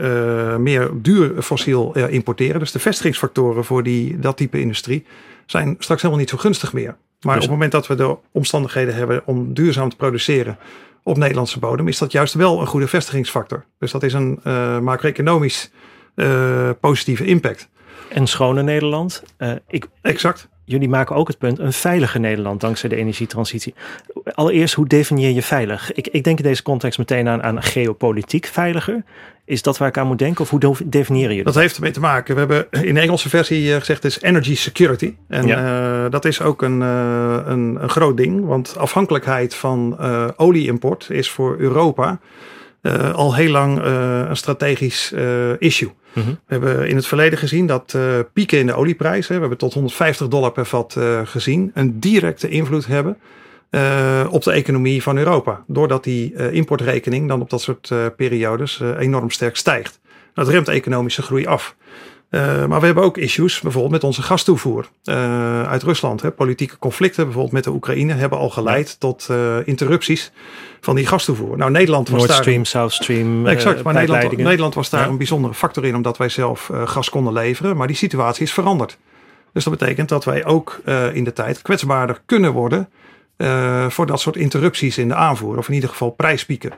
meer 0.57 0.89
duur 0.93 1.41
fossiel 1.41 1.95
importeren. 1.95 2.59
Dus 2.59 2.71
de 2.71 2.79
vestigingsfactoren 2.79 3.65
voor 3.65 3.83
die, 3.83 4.19
dat 4.19 4.37
type 4.37 4.59
industrie 4.59 5.05
zijn 5.45 5.75
straks 5.79 6.01
helemaal 6.01 6.21
niet 6.21 6.31
zo 6.31 6.37
gunstig 6.37 6.73
meer. 6.73 6.95
Maar 7.21 7.35
dus 7.35 7.43
op 7.43 7.49
het 7.49 7.49
moment 7.49 7.71
dat 7.71 7.87
we 7.87 7.95
de 7.95 8.17
omstandigheden 8.31 8.95
hebben 8.95 9.21
om 9.25 9.53
duurzaam 9.53 9.89
te 9.89 9.95
produceren 9.95 10.57
op 11.03 11.17
Nederlandse 11.17 11.59
bodem, 11.59 11.87
is 11.87 11.97
dat 11.97 12.11
juist 12.11 12.33
wel 12.33 12.61
een 12.61 12.67
goede 12.67 12.87
vestigingsfactor. 12.87 13.65
Dus 13.79 13.91
dat 13.91 14.03
is 14.03 14.13
een 14.13 14.39
uh, 14.43 14.79
macro-economisch 14.79 15.71
positieve 16.79 17.25
impact. 17.25 17.69
En 18.09 18.27
schone 18.27 18.63
Nederland. 18.63 19.23
Ik, 19.67 19.87
exact. 20.01 20.47
Jullie 20.65 20.89
maken 20.89 21.15
ook 21.15 21.27
het 21.27 21.37
punt 21.37 21.59
een 21.59 21.73
veiliger 21.73 22.19
Nederland 22.19 22.61
dankzij 22.61 22.89
de 22.89 22.95
energietransitie. 22.95 23.73
Allereerst, 24.23 24.73
hoe 24.73 24.87
definieer 24.87 25.31
je 25.31 25.41
veilig? 25.41 25.93
Ik, 25.93 26.07
ik 26.07 26.23
denk 26.23 26.37
in 26.37 26.43
deze 26.43 26.63
context 26.63 26.97
meteen 26.97 27.27
aan, 27.27 27.43
aan 27.43 27.63
geopolitiek 27.63 28.45
veiliger. 28.45 29.03
Is 29.45 29.61
dat 29.61 29.77
waar 29.77 29.87
ik 29.87 29.97
aan 29.97 30.07
moet 30.07 30.19
denken 30.19 30.41
of 30.41 30.49
hoe 30.49 30.75
definiëren 30.85 31.29
jullie 31.29 31.43
dat? 31.43 31.53
Dat 31.53 31.61
heeft 31.61 31.75
ermee 31.75 31.91
te 31.91 31.99
maken. 31.99 32.33
We 32.33 32.39
hebben 32.39 32.67
in 32.87 32.93
de 32.93 32.99
Engelse 32.99 33.29
versie 33.29 33.73
gezegd 33.79 34.05
is 34.05 34.21
energy 34.21 34.55
security. 34.55 35.15
En 35.27 35.47
ja. 35.47 36.03
uh, 36.03 36.11
dat 36.11 36.25
is 36.25 36.41
ook 36.41 36.61
een, 36.61 36.81
uh, 36.81 37.39
een, 37.45 37.77
een, 37.81 37.89
groot 37.89 38.17
ding. 38.17 38.45
Want 38.45 38.77
afhankelijkheid 38.77 39.55
van 39.55 39.97
uh, 39.99 40.27
olieimport 40.35 41.07
is 41.09 41.29
voor 41.29 41.55
Europa 41.57 42.19
al 43.13 43.35
heel 43.35 43.51
lang 43.51 43.81
een 44.29 44.37
strategisch 44.37 45.13
issue. 45.59 45.91
-hmm. 46.21 46.39
We 46.45 46.53
hebben 46.53 46.87
in 46.87 46.95
het 46.95 47.07
verleden 47.07 47.39
gezien 47.39 47.65
dat 47.65 47.97
pieken 48.33 48.59
in 48.59 48.65
de 48.65 48.73
olieprijs, 48.73 49.27
hè, 49.27 49.33
we 49.33 49.39
hebben 49.39 49.57
tot 49.57 49.73
150 49.73 50.27
dollar 50.27 50.51
per 50.51 50.65
vat 50.65 50.97
gezien, 51.23 51.71
een 51.73 51.99
directe 51.99 52.49
invloed 52.49 52.85
hebben 52.85 53.17
uh, 53.71 54.27
op 54.29 54.43
de 54.43 54.51
economie 54.51 55.01
van 55.03 55.17
Europa. 55.17 55.63
Doordat 55.67 56.03
die 56.03 56.51
importrekening 56.51 57.27
dan 57.27 57.41
op 57.41 57.49
dat 57.49 57.61
soort 57.61 57.91
periodes 58.15 58.81
enorm 58.99 59.29
sterk 59.29 59.55
stijgt. 59.55 59.99
Dat 60.33 60.47
remt 60.47 60.67
economische 60.67 61.21
groei 61.21 61.45
af. 61.45 61.75
Maar 62.41 62.79
we 62.79 62.85
hebben 62.85 63.03
ook 63.03 63.17
issues, 63.17 63.59
bijvoorbeeld 63.59 63.93
met 63.93 64.03
onze 64.03 64.21
gastoevoer 64.21 64.89
uit 65.67 65.83
Rusland. 65.83 66.21
Hè. 66.21 66.31
Politieke 66.31 66.77
conflicten, 66.79 67.23
bijvoorbeeld 67.23 67.53
met 67.53 67.63
de 67.63 67.69
Oekraïne, 67.69 68.13
hebben 68.13 68.37
al 68.39 68.49
geleid 68.49 68.99
tot 68.99 69.29
interrupties 69.65 70.31
van 70.81 70.95
die 70.95 71.07
gastoevoer. 71.07 71.57
Nou, 71.57 71.71
Nederland 71.71 72.09
was 72.09 72.17
Nord 72.17 72.31
daar. 72.31 72.41
Stream, 72.41 72.65
South 72.65 72.91
Stream. 72.91 73.47
exact, 73.47 73.83
maar 73.83 73.93
Nederland, 73.93 74.37
Nederland, 74.37 74.73
was 74.73 74.89
daar 74.89 75.03
ja. 75.03 75.07
een 75.07 75.17
bijzondere 75.17 75.53
factor 75.53 75.85
in, 75.85 75.95
omdat 75.95 76.17
wij 76.17 76.29
zelf 76.29 76.71
gas 76.85 77.09
konden 77.09 77.33
leveren. 77.33 77.77
Maar 77.77 77.87
die 77.87 77.95
situatie 77.95 78.43
is 78.43 78.53
veranderd. 78.53 78.97
Dus 79.53 79.63
dat 79.63 79.77
betekent 79.77 80.09
dat 80.09 80.25
wij 80.25 80.45
ook 80.45 80.81
in 81.13 81.23
de 81.23 81.33
tijd 81.33 81.61
kwetsbaarder 81.61 82.21
kunnen 82.25 82.51
worden 82.51 82.89
voor 83.89 84.05
dat 84.05 84.19
soort 84.19 84.35
interrupties 84.35 84.97
in 84.97 85.07
de 85.07 85.15
aanvoer. 85.15 85.57
Of 85.57 85.67
in 85.67 85.73
ieder 85.73 85.89
geval 85.89 86.09
prijspieken. 86.09 86.71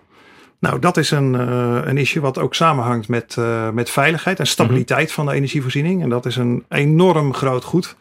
Nou, 0.65 0.79
dat 0.79 0.97
is 0.97 1.11
een, 1.11 1.33
uh, 1.33 1.79
een 1.83 1.97
issue 1.97 2.21
wat 2.21 2.39
ook 2.39 2.55
samenhangt 2.55 3.07
met, 3.07 3.35
uh, 3.39 3.69
met 3.69 3.89
veiligheid 3.89 4.39
en 4.39 4.47
stabiliteit 4.47 4.99
mm 4.99 5.05
-hmm. 5.05 5.15
van 5.15 5.25
de 5.25 5.33
energievoorziening. 5.33 6.01
En 6.01 6.09
dat 6.09 6.25
is 6.25 6.35
een 6.35 6.65
enorm 6.69 7.33
groot 7.33 7.63
goed 7.63 7.95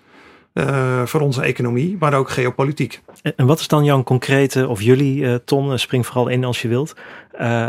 voor 1.05 1.21
onze 1.21 1.43
economie, 1.43 1.97
maar 1.99 2.15
ook 2.15 2.31
geopolitiek. 2.31 3.01
En 3.37 3.47
wat 3.47 3.61
is 3.61 3.69
dan 3.69 3.85
jouw 3.85 4.03
concrete, 4.03 4.69
of 4.69 4.83
jullie, 4.83 5.45
Ton, 5.45 5.79
spring 5.79 6.07
vooral 6.07 6.29
in 6.29 6.45
als 6.45 6.63
je 6.63 6.69
wilt. 6.69 6.95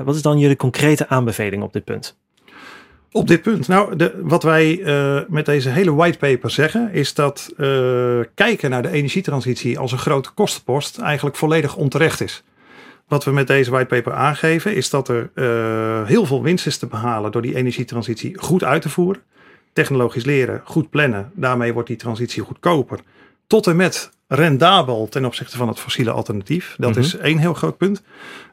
wat 0.03 0.15
is 0.15 0.21
dan 0.21 0.39
jullie 0.39 0.55
concrete 0.55 1.07
aanbeveling 1.09 1.63
op 1.63 1.73
dit 1.73 1.83
punt? 1.83 2.17
Op 3.11 3.27
dit 3.27 3.41
punt. 3.41 3.67
Nou, 3.67 3.95
de, 3.95 4.21
wat 4.23 4.43
wij 4.43 4.77
uh, 4.77 5.19
met 5.27 5.45
deze 5.45 5.69
hele 5.69 5.93
whitepaper 5.93 6.49
zeggen, 6.49 6.93
is 6.93 7.13
dat 7.13 7.53
uh, 7.57 8.19
kijken 8.35 8.69
naar 8.69 8.81
de 8.81 8.91
energietransitie 8.91 9.79
als 9.79 9.91
een 9.91 9.97
grote 9.97 10.31
kostenpost 10.31 10.97
eigenlijk 10.97 11.35
volledig 11.35 11.75
onterecht 11.75 12.21
is. 12.21 12.43
Wat 13.07 13.23
we 13.23 13.31
met 13.31 13.47
deze 13.47 13.71
whitepaper 13.71 14.13
aangeven, 14.13 14.75
is 14.75 14.89
dat 14.89 15.09
er 15.09 15.29
uh, 15.35 16.07
heel 16.07 16.25
veel 16.25 16.43
winst 16.43 16.65
is 16.65 16.77
te 16.77 16.87
behalen 16.87 17.31
door 17.31 17.41
die 17.41 17.55
energietransitie 17.55 18.37
goed 18.39 18.63
uit 18.63 18.81
te 18.81 18.89
voeren. 18.89 19.21
Technologisch 19.73 20.25
leren, 20.25 20.61
goed 20.63 20.89
plannen, 20.89 21.31
daarmee 21.33 21.73
wordt 21.73 21.87
die 21.87 21.97
transitie 21.97 22.43
goedkoper. 22.43 22.99
Tot 23.47 23.67
en 23.67 23.75
met 23.75 24.11
rendabel 24.27 25.07
ten 25.09 25.25
opzichte 25.25 25.57
van 25.57 25.67
het 25.67 25.79
fossiele 25.79 26.11
alternatief. 26.11 26.75
Dat 26.77 26.89
mm 26.89 26.95
-hmm. 26.95 27.03
is 27.03 27.17
één 27.17 27.37
heel 27.37 27.53
groot 27.53 27.77
punt. 27.77 28.01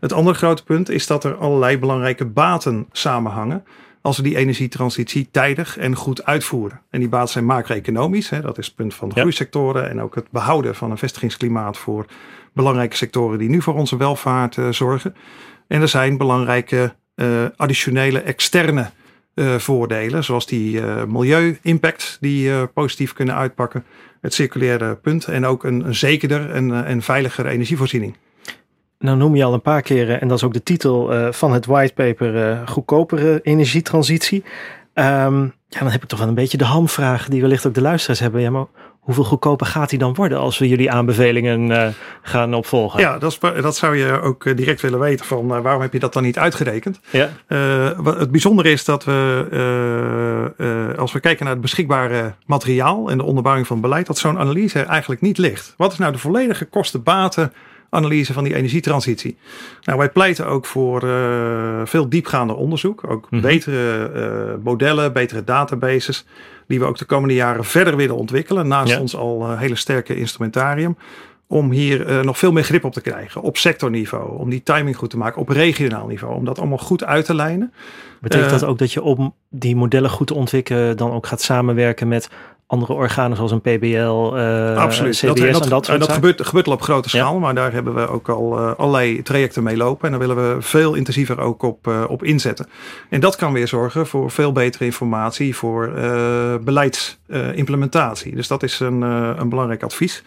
Het 0.00 0.12
andere 0.12 0.36
grote 0.36 0.64
punt 0.64 0.88
is 0.90 1.06
dat 1.06 1.24
er 1.24 1.34
allerlei 1.34 1.78
belangrijke 1.78 2.24
baten 2.24 2.86
samenhangen 2.92 3.64
als 4.00 4.16
we 4.16 4.22
die 4.22 4.36
energietransitie 4.36 5.28
tijdig 5.30 5.78
en 5.78 5.96
goed 5.96 6.24
uitvoeren. 6.24 6.80
En 6.90 7.00
die 7.00 7.08
baten 7.08 7.32
zijn 7.32 7.44
macro-economisch. 7.44 8.28
Dat 8.28 8.58
is 8.58 8.66
het 8.66 8.74
punt 8.74 8.94
van 8.94 9.08
de 9.08 9.14
ja. 9.14 9.20
groeisectoren 9.20 9.90
en 9.90 10.00
ook 10.00 10.14
het 10.14 10.30
behouden 10.30 10.74
van 10.74 10.90
een 10.90 10.98
vestigingsklimaat 10.98 11.78
voor 11.78 12.06
belangrijke 12.54 12.96
sectoren 12.96 13.38
die 13.38 13.48
nu 13.48 13.62
voor 13.62 13.74
onze 13.74 13.96
welvaart 13.96 14.56
uh, 14.56 14.68
zorgen. 14.70 15.14
En 15.68 15.80
er 15.80 15.88
zijn 15.88 16.16
belangrijke 16.16 16.94
uh, 17.16 17.26
additionele 17.56 18.20
externe 18.20 18.90
uh, 19.34 19.54
voordelen, 19.54 20.24
zoals 20.24 20.46
die 20.46 20.80
milieu-impact 21.06 22.16
die 22.20 22.66
positief 22.66 23.12
kunnen 23.12 23.34
uitpakken, 23.34 23.84
het 24.20 24.34
circulaire 24.34 24.94
punt 24.96 25.24
en 25.24 25.46
ook 25.46 25.64
een, 25.64 25.86
een 25.86 25.94
zekerder 25.94 26.50
en, 26.50 26.84
en 26.84 27.02
energievoorziening. 27.46 28.16
Nou 28.98 29.16
noem 29.16 29.36
je 29.36 29.44
al 29.44 29.52
een 29.52 29.62
paar 29.62 29.82
keren, 29.82 30.20
en 30.20 30.28
dat 30.28 30.36
is 30.36 30.44
ook 30.44 30.52
de 30.52 30.62
titel 30.62 31.32
van 31.32 31.52
het 31.52 31.66
whitepaper, 31.66 32.34
uh, 32.34 32.68
goedkopere 32.68 33.40
energietransitie. 33.42 34.44
Um, 34.94 35.52
ja, 35.68 35.78
dan 35.78 35.90
heb 35.90 36.02
ik 36.02 36.08
toch 36.08 36.18
wel 36.18 36.28
een 36.28 36.34
beetje 36.34 36.58
de 36.58 36.64
hamvraag 36.64 37.28
die 37.28 37.40
wellicht 37.40 37.66
ook 37.66 37.74
de 37.74 37.80
luisteraars 37.80 38.20
hebben. 38.20 38.40
Ja, 38.40 38.50
maar 38.50 38.66
hoeveel 39.02 39.24
goedkoper 39.24 39.66
gaat 39.66 39.90
die 39.90 39.98
dan 39.98 40.14
worden 40.14 40.38
als 40.38 40.58
we 40.58 40.68
jullie 40.68 40.90
aanbevelingen 40.90 41.70
uh, 41.70 41.86
gaan 42.22 42.54
opvolgen? 42.54 43.00
Ja, 43.00 43.18
dat, 43.18 43.32
is, 43.32 43.62
dat 43.62 43.76
zou 43.76 43.96
je 43.96 44.20
ook 44.20 44.56
direct 44.56 44.80
willen 44.80 44.98
weten 44.98 45.26
van 45.26 45.46
waarom 45.46 45.82
heb 45.82 45.92
je 45.92 45.98
dat 45.98 46.12
dan 46.12 46.22
niet 46.22 46.38
uitgerekend? 46.38 47.00
Ja. 47.10 47.28
het 48.04 48.30
bijzondere 48.30 48.70
is 48.70 48.84
dat 48.84 49.04
we, 49.04 50.94
als 50.98 51.12
we 51.12 51.20
kijken 51.20 51.44
naar 51.44 51.52
het 51.52 51.62
beschikbare 51.62 52.34
materiaal 52.46 53.10
en 53.10 53.18
de 53.18 53.24
onderbouwing 53.24 53.66
van 53.66 53.80
beleid, 53.80 54.06
dat 54.06 54.18
zo'n 54.18 54.38
analyse 54.38 54.80
eigenlijk 54.80 55.20
niet 55.20 55.38
ligt. 55.38 55.74
Wat 55.76 55.92
is 55.92 55.98
nou 55.98 56.12
de 56.12 56.18
volledige 56.18 56.64
kosten-baten 56.64 57.52
analyse 57.92 58.33
van 58.33 58.44
die 58.44 58.55
energietransitie. 58.55 59.37
Nou, 59.83 59.98
wij 59.98 60.11
pleiten 60.11 60.46
ook 60.46 60.66
voor 60.66 61.05
uh, 61.05 61.81
veel 61.85 62.09
diepgaander 62.09 62.57
onderzoek. 62.57 63.11
Ook 63.11 63.31
mm 63.31 63.38
-hmm. 63.38 63.40
betere 63.40 64.11
uh, 64.14 64.64
modellen, 64.64 65.12
betere 65.12 65.44
databases. 65.44 66.26
Die 66.66 66.78
we 66.78 66.85
ook 66.85 66.98
de 66.98 67.05
komende 67.05 67.35
jaren 67.35 67.64
verder 67.64 67.96
willen 67.96 68.16
ontwikkelen. 68.16 68.68
Naast 68.68 68.92
ja. 68.92 69.00
ons 69.00 69.16
al 69.16 69.50
uh, 69.50 69.59
hele 69.59 69.76
sterke 69.76 70.16
instrumentarium. 70.16 70.96
om 71.46 71.70
hier 71.70 72.24
nog 72.24 72.38
veel 72.38 72.52
meer 72.52 72.64
grip 72.64 72.85
op 72.85 72.92
te 72.92 73.00
krijgen. 73.00 73.42
Op 73.42 73.57
sectorniveau. 73.57 74.38
Om 74.38 74.50
die 74.50 74.62
timing 74.62 74.96
goed 74.96 75.11
te 75.11 75.18
maken. 75.18 75.40
Op 75.40 75.48
regionaal 75.48 76.07
niveau. 76.07 76.35
Om 76.35 76.44
dat 76.44 76.59
allemaal 76.59 76.78
goed 76.78 77.05
uit 77.05 77.24
te 77.24 77.35
lijnen. 77.35 77.72
Betekent 78.20 78.50
dat 78.50 78.64
ook 78.64 78.78
dat 78.78 78.92
je 78.92 79.02
om 79.02 79.35
die 79.48 79.76
modellen 79.76 80.11
goed 80.11 80.26
te 80.26 80.35
ontwikkelen 80.35 80.96
dan 80.96 81.12
ook 81.12 81.26
gaat 81.26 81.40
samenwerken 81.42 82.09
met 82.09 82.31
andere 82.72 82.92
organen 82.92 83.37
zoals 83.37 83.50
een 83.50 83.61
PBL, 83.61 84.37
uh, 84.37 84.76
Absoluut. 84.76 85.16
CBS 85.16 85.68
dat, 85.68 85.88
en 85.88 85.98
dat 85.98 86.08
dat 86.08 86.12
gebeurt, 86.12 86.46
gebeurt 86.46 86.66
al 86.66 86.72
op 86.72 86.82
grote 86.82 87.08
schaal, 87.08 87.38
maar 87.38 87.54
daar 87.54 87.72
hebben 87.72 87.94
we 87.94 88.08
ook 88.08 88.28
al 88.28 88.58
uh, 88.58 88.72
allerlei 88.76 89.22
trajecten 89.22 89.62
mee 89.62 89.76
lopen. 89.76 90.04
En 90.04 90.11
daar 90.11 90.28
willen 90.28 90.54
we 90.54 90.62
veel 90.62 90.94
intensiever 90.94 91.40
ook 91.40 91.62
op, 91.62 91.87
uh, 91.87 92.04
op 92.08 92.24
inzetten. 92.24 92.66
En 93.08 93.20
dat 93.20 93.37
kan 93.37 93.52
weer 93.52 93.68
zorgen 93.68 94.06
voor 94.06 94.30
veel 94.30 94.52
betere 94.52 94.85
informatie 94.85 95.56
voor 95.56 95.92
beleidsimplementatie. 96.64 98.35
dus 98.35 98.48
dat 98.48 98.62
is 98.62 98.80
een, 98.80 99.02
een 99.02 99.48
belangrijk 99.48 99.82
advies. 99.82 100.22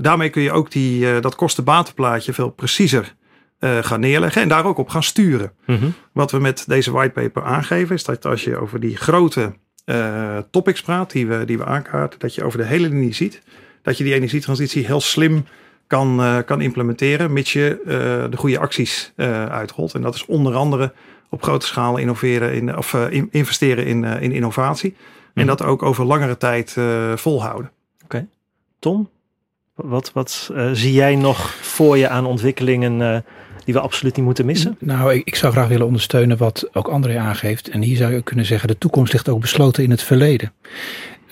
daarmee 0.00 0.30
kun 0.30 0.42
je 0.42 0.52
ook 0.52 0.70
die, 0.70 1.20
dat 1.20 1.34
kostenbatenplaatje 1.34 2.32
veel 2.32 2.50
preciezer 2.50 3.14
gaan 3.60 4.00
neerleggen 4.00 4.42
en 4.42 4.48
daar 4.48 4.64
ook 4.64 4.78
op 4.78 4.88
gaan 4.88 5.02
sturen. 5.02 5.52
Mm 5.66 5.76
-hmm. 5.76 5.94
Wat 6.12 6.30
we 6.30 6.38
met 6.38 6.64
deze 6.66 6.90
whitepaper 6.90 7.42
aangeven 7.42 7.94
is 7.94 8.04
dat 8.04 8.26
als 8.26 8.44
je 8.44 8.56
over 8.56 8.80
die 8.80 8.96
grote 8.96 9.52
uh, 9.84 10.38
topics 10.50 10.82
praat 10.82 11.10
die 11.10 11.26
we, 11.26 11.44
die 11.44 11.58
we 11.58 11.64
aankaarten, 11.64 12.18
dat 12.18 12.34
je 12.34 12.44
over 12.44 12.58
de 12.58 12.64
hele 12.64 12.88
linie 12.88 13.14
ziet 13.14 13.42
dat 13.82 13.98
je 13.98 14.04
die 14.04 14.14
energietransitie 14.14 14.86
heel 14.86 15.00
slim 15.00 15.44
kan, 15.86 16.20
uh, 16.20 16.38
kan 16.46 16.60
implementeren, 16.60 17.32
mits 17.32 17.52
je 17.52 17.80
uh, 17.80 18.30
de 18.30 18.36
goede 18.36 18.58
acties 18.58 19.12
uitrolt. 19.48 19.94
En 19.94 20.02
dat 20.02 20.14
is 20.14 20.26
onder 20.26 20.54
andere 20.54 20.92
op 21.28 21.42
grote 21.42 21.66
schaal 21.66 21.96
innoveren 21.96 22.54
in, 22.54 22.76
of 22.76 22.94
in, 22.94 23.28
investeren 23.30 23.86
in, 23.86 24.04
in 24.04 24.32
innovatie. 24.32 24.94
En 25.34 25.46
dat 25.46 25.62
ook 25.62 25.82
over 25.82 26.04
langere 26.04 26.36
tijd 26.36 26.76
volhouden. 27.14 27.70
Oké. 27.94 28.04
Okay. 28.04 28.26
Tom, 28.78 29.10
wat, 29.74 30.12
wat 30.12 30.50
zie 30.72 30.92
jij 30.92 31.16
nog 31.16 31.54
voor 31.54 31.98
je 31.98 32.08
aan 32.08 32.26
ontwikkelingen 32.26 33.24
die 33.64 33.74
we 33.74 33.80
absoluut 33.80 34.16
niet 34.16 34.24
moeten 34.24 34.46
missen? 34.46 34.76
Nou, 34.78 35.14
ik, 35.14 35.26
ik, 35.26 35.34
zou 35.34 35.52
graag 35.52 35.68
willen 35.68 35.86
ondersteunen 35.86 36.36
wat 36.36 36.68
ook 36.72 36.88
André 36.88 37.18
aangeeft. 37.18 37.68
En 37.68 37.82
hier 37.82 37.96
zou 37.96 38.12
je 38.12 38.22
kunnen 38.22 38.44
zeggen, 38.44 38.68
de 38.68 38.78
toekomst 38.78 39.12
ligt 39.12 39.28
ook 39.28 39.40
besloten 39.40 39.84
in 39.84 39.90
het 39.90 40.02
verleden. 40.02 40.52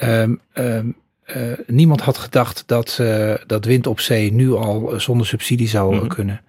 Um, 0.02 0.40
um, 0.54 0.96
uh, 1.36 1.52
niemand 1.66 2.00
had 2.00 2.18
gedacht 2.18 2.62
dat, 2.66 2.98
uh, 3.00 3.34
dat 3.46 3.64
wind 3.64 3.86
op 3.86 4.00
zee 4.00 4.32
nu 4.32 4.52
al 4.52 4.92
zonder 4.96 5.26
subsidie 5.26 5.68
zou 5.68 5.92
mm 5.92 5.98
-hmm. 5.98 6.08
kunnen. 6.08 6.40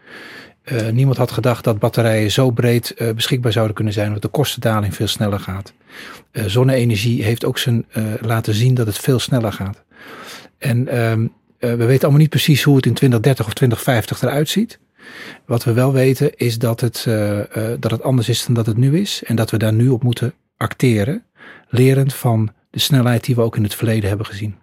Uh, 0.63 0.89
niemand 0.89 1.17
had 1.17 1.31
gedacht 1.31 1.63
dat 1.63 1.79
batterijen 1.79 2.31
zo 2.31 2.51
breed 2.51 2.95
beschikbaar 3.15 3.51
zouden 3.51 3.75
kunnen 3.75 3.93
zijn, 3.93 4.13
dat 4.13 4.21
de 4.21 4.27
kostendaling 4.27 4.95
veel 4.95 5.07
sneller 5.07 5.39
gaat. 5.39 5.73
zonne-energie 6.31 7.23
heeft 7.23 7.45
ook 7.45 7.57
zijn 7.57 7.85
laten 8.21 8.53
zien 8.53 8.73
dat 8.73 8.87
het 8.87 8.97
veel 8.97 9.19
sneller 9.19 9.53
gaat. 9.53 9.83
En 10.57 11.01
um, 11.01 11.33
we 11.59 11.85
weten 11.85 12.01
allemaal 12.01 12.21
niet 12.21 12.29
precies 12.29 12.63
hoe 12.63 12.75
het 12.75 12.85
in 12.85 12.93
2030 12.93 13.45
of 13.45 13.53
2050 13.53 14.21
eruit 14.21 14.49
ziet. 14.49 14.79
Wat 15.45 15.63
we 15.63 15.73
wel 15.73 15.93
weten 15.93 16.37
is 16.37 16.57
dat 16.57 16.81
het, 16.81 17.05
uh, 17.07 17.37
uh, 17.37 17.43
dat 17.79 17.91
het 17.91 18.03
anders 18.03 18.29
is 18.29 18.45
dan 18.45 18.55
dat 18.55 18.65
het 18.65 18.77
nu 18.77 18.99
is. 18.99 19.23
En 19.23 19.35
dat 19.35 19.51
we 19.51 19.57
daar 19.57 19.73
nu 19.73 19.89
op 19.89 20.03
moeten 20.03 20.33
acteren. 20.57 21.23
Lerend 21.67 22.13
van 22.13 22.49
de 22.69 22.79
snelheid 22.79 23.23
die 23.23 23.35
we 23.35 23.41
ook 23.41 23.55
in 23.55 23.63
het 23.63 23.75
verleden 23.75 24.09
hebben 24.09 24.25
gezien. 24.25 24.55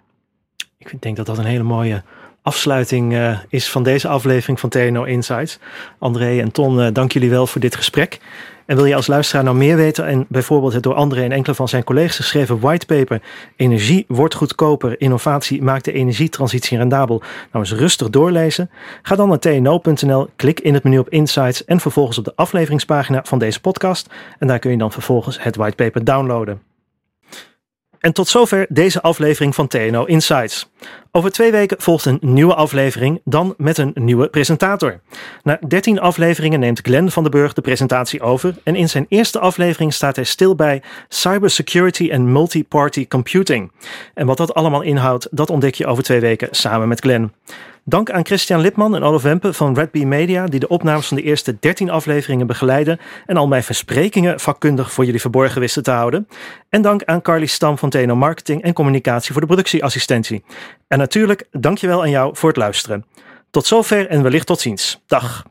Ik 0.78 1.02
denk 1.02 1.16
dat 1.16 1.26
dat 1.26 1.38
een 1.38 1.44
hele 1.44 1.62
mooie 1.62 2.02
afsluiting 2.42 3.12
uh, 3.12 3.38
is 3.48 3.70
van 3.70 3.82
deze 3.82 4.08
aflevering 4.08 4.60
van 4.60 4.68
TNO 4.68 5.04
Insights. 5.04 5.58
André 5.98 6.40
en 6.40 6.52
Ton, 6.52 6.92
dank 6.92 7.12
jullie 7.12 7.30
wel 7.30 7.46
voor 7.46 7.60
dit 7.60 7.76
gesprek. 7.76 8.20
En 8.66 8.76
wil 8.76 8.84
je 8.84 8.94
als 8.94 9.06
luisteraar 9.06 9.44
nou 9.44 9.56
meer 9.56 9.76
weten 9.76 10.06
en 10.06 10.26
bijvoorbeeld 10.28 10.72
het 10.72 10.82
door 10.82 10.94
André 10.94 11.22
en 11.22 11.32
enkele 11.32 11.54
van 11.54 11.68
zijn 11.68 11.84
collega's 11.84 12.16
geschreven 12.16 12.60
whitepaper 12.60 13.22
Energie 13.56 14.04
wordt 14.08 14.34
goedkoper, 14.34 15.00
innovatie 15.00 15.62
maakt 15.62 15.84
de 15.84 15.92
energietransitie 15.92 16.78
rendabel 16.78 17.22
nou 17.52 17.64
eens 17.64 17.74
rustig 17.74 18.10
doorlezen? 18.10 18.70
Ga 19.02 19.16
dan 19.16 19.28
naar 19.28 19.38
tno.nl, 19.38 20.28
klik 20.36 20.60
in 20.60 20.74
het 20.74 20.84
menu 20.84 20.98
op 20.98 21.08
Insights 21.08 21.64
en 21.64 21.80
vervolgens 21.80 22.18
op 22.18 22.24
de 22.24 22.32
afleveringspagina 22.34 23.24
van 23.24 23.38
deze 23.38 23.60
podcast 23.60 24.10
en 24.38 24.46
daar 24.46 24.58
kun 24.58 24.70
je 24.70 24.78
dan 24.78 24.92
vervolgens 24.92 25.42
het 25.42 25.56
whitepaper 25.56 26.04
downloaden. 26.04 26.65
En 28.06 28.12
tot 28.12 28.28
zover 28.28 28.66
deze 28.68 29.02
aflevering 29.02 29.54
van 29.54 29.66
TNO 29.66 30.04
Insights. 30.04 30.70
Over 31.10 31.30
twee 31.30 31.50
weken 31.50 31.76
volgt 31.80 32.04
een 32.04 32.18
nieuwe 32.20 32.54
aflevering, 32.54 33.20
dan 33.24 33.54
met 33.56 33.78
een 33.78 33.92
nieuwe 33.94 34.28
presentator. 34.28 35.00
Na 35.42 35.58
13 35.68 36.00
afleveringen 36.00 36.60
neemt 36.60 36.80
Glenn 36.82 37.10
van 37.10 37.22
den 37.22 37.32
Burg 37.32 37.52
de 37.52 37.60
presentatie 37.60 38.20
over 38.20 38.54
en 38.62 38.74
in 38.74 38.88
zijn 38.88 39.06
eerste 39.08 39.38
aflevering 39.38 39.92
staat 39.92 40.16
hij 40.16 40.24
stil 40.24 40.54
bij 40.54 40.82
cybersecurity 41.08 42.08
en 42.10 42.32
multi-party 42.32 43.08
computing. 43.08 43.72
En 44.14 44.26
wat 44.26 44.36
dat 44.36 44.54
allemaal 44.54 44.82
inhoudt, 44.82 45.28
dat 45.30 45.50
ontdek 45.50 45.74
je 45.74 45.86
over 45.86 46.02
twee 46.02 46.20
weken 46.20 46.48
samen 46.50 46.88
met 46.88 47.00
Glenn. 47.00 47.32
Dank 47.88 48.10
aan 48.10 48.26
Christian 48.26 48.60
Lipman 48.60 48.94
en 48.94 49.02
Olaf 49.02 49.22
Wempe 49.22 49.52
van 49.52 49.74
Red 49.74 49.90
Bee 49.90 50.06
Media, 50.06 50.46
die 50.46 50.60
de 50.60 50.68
opnames 50.68 51.06
van 51.06 51.16
de 51.16 51.22
eerste 51.22 51.56
13 51.60 51.90
afleveringen 51.90 52.46
begeleiden 52.46 52.98
en 53.26 53.36
al 53.36 53.46
mijn 53.46 53.62
versprekingen 53.62 54.40
vakkundig 54.40 54.92
voor 54.92 55.04
jullie 55.04 55.20
verborgen 55.20 55.60
wisten 55.60 55.82
te 55.82 55.90
houden. 55.90 56.28
En 56.68 56.82
dank 56.82 57.04
aan 57.04 57.22
Carly 57.22 57.46
Stam 57.46 57.78
van 57.78 57.90
TNO 57.90 58.16
Marketing 58.16 58.62
en 58.62 58.72
Communicatie 58.72 59.32
voor 59.32 59.40
de 59.40 59.46
productieassistentie. 59.46 60.44
En 60.88 60.98
natuurlijk, 60.98 61.48
dankjewel 61.50 62.02
aan 62.02 62.10
jou 62.10 62.36
voor 62.36 62.48
het 62.48 62.58
luisteren. 62.58 63.06
Tot 63.50 63.66
zover 63.66 64.08
en 64.08 64.22
wellicht 64.22 64.46
tot 64.46 64.60
ziens. 64.60 65.02
Dag. 65.06 65.44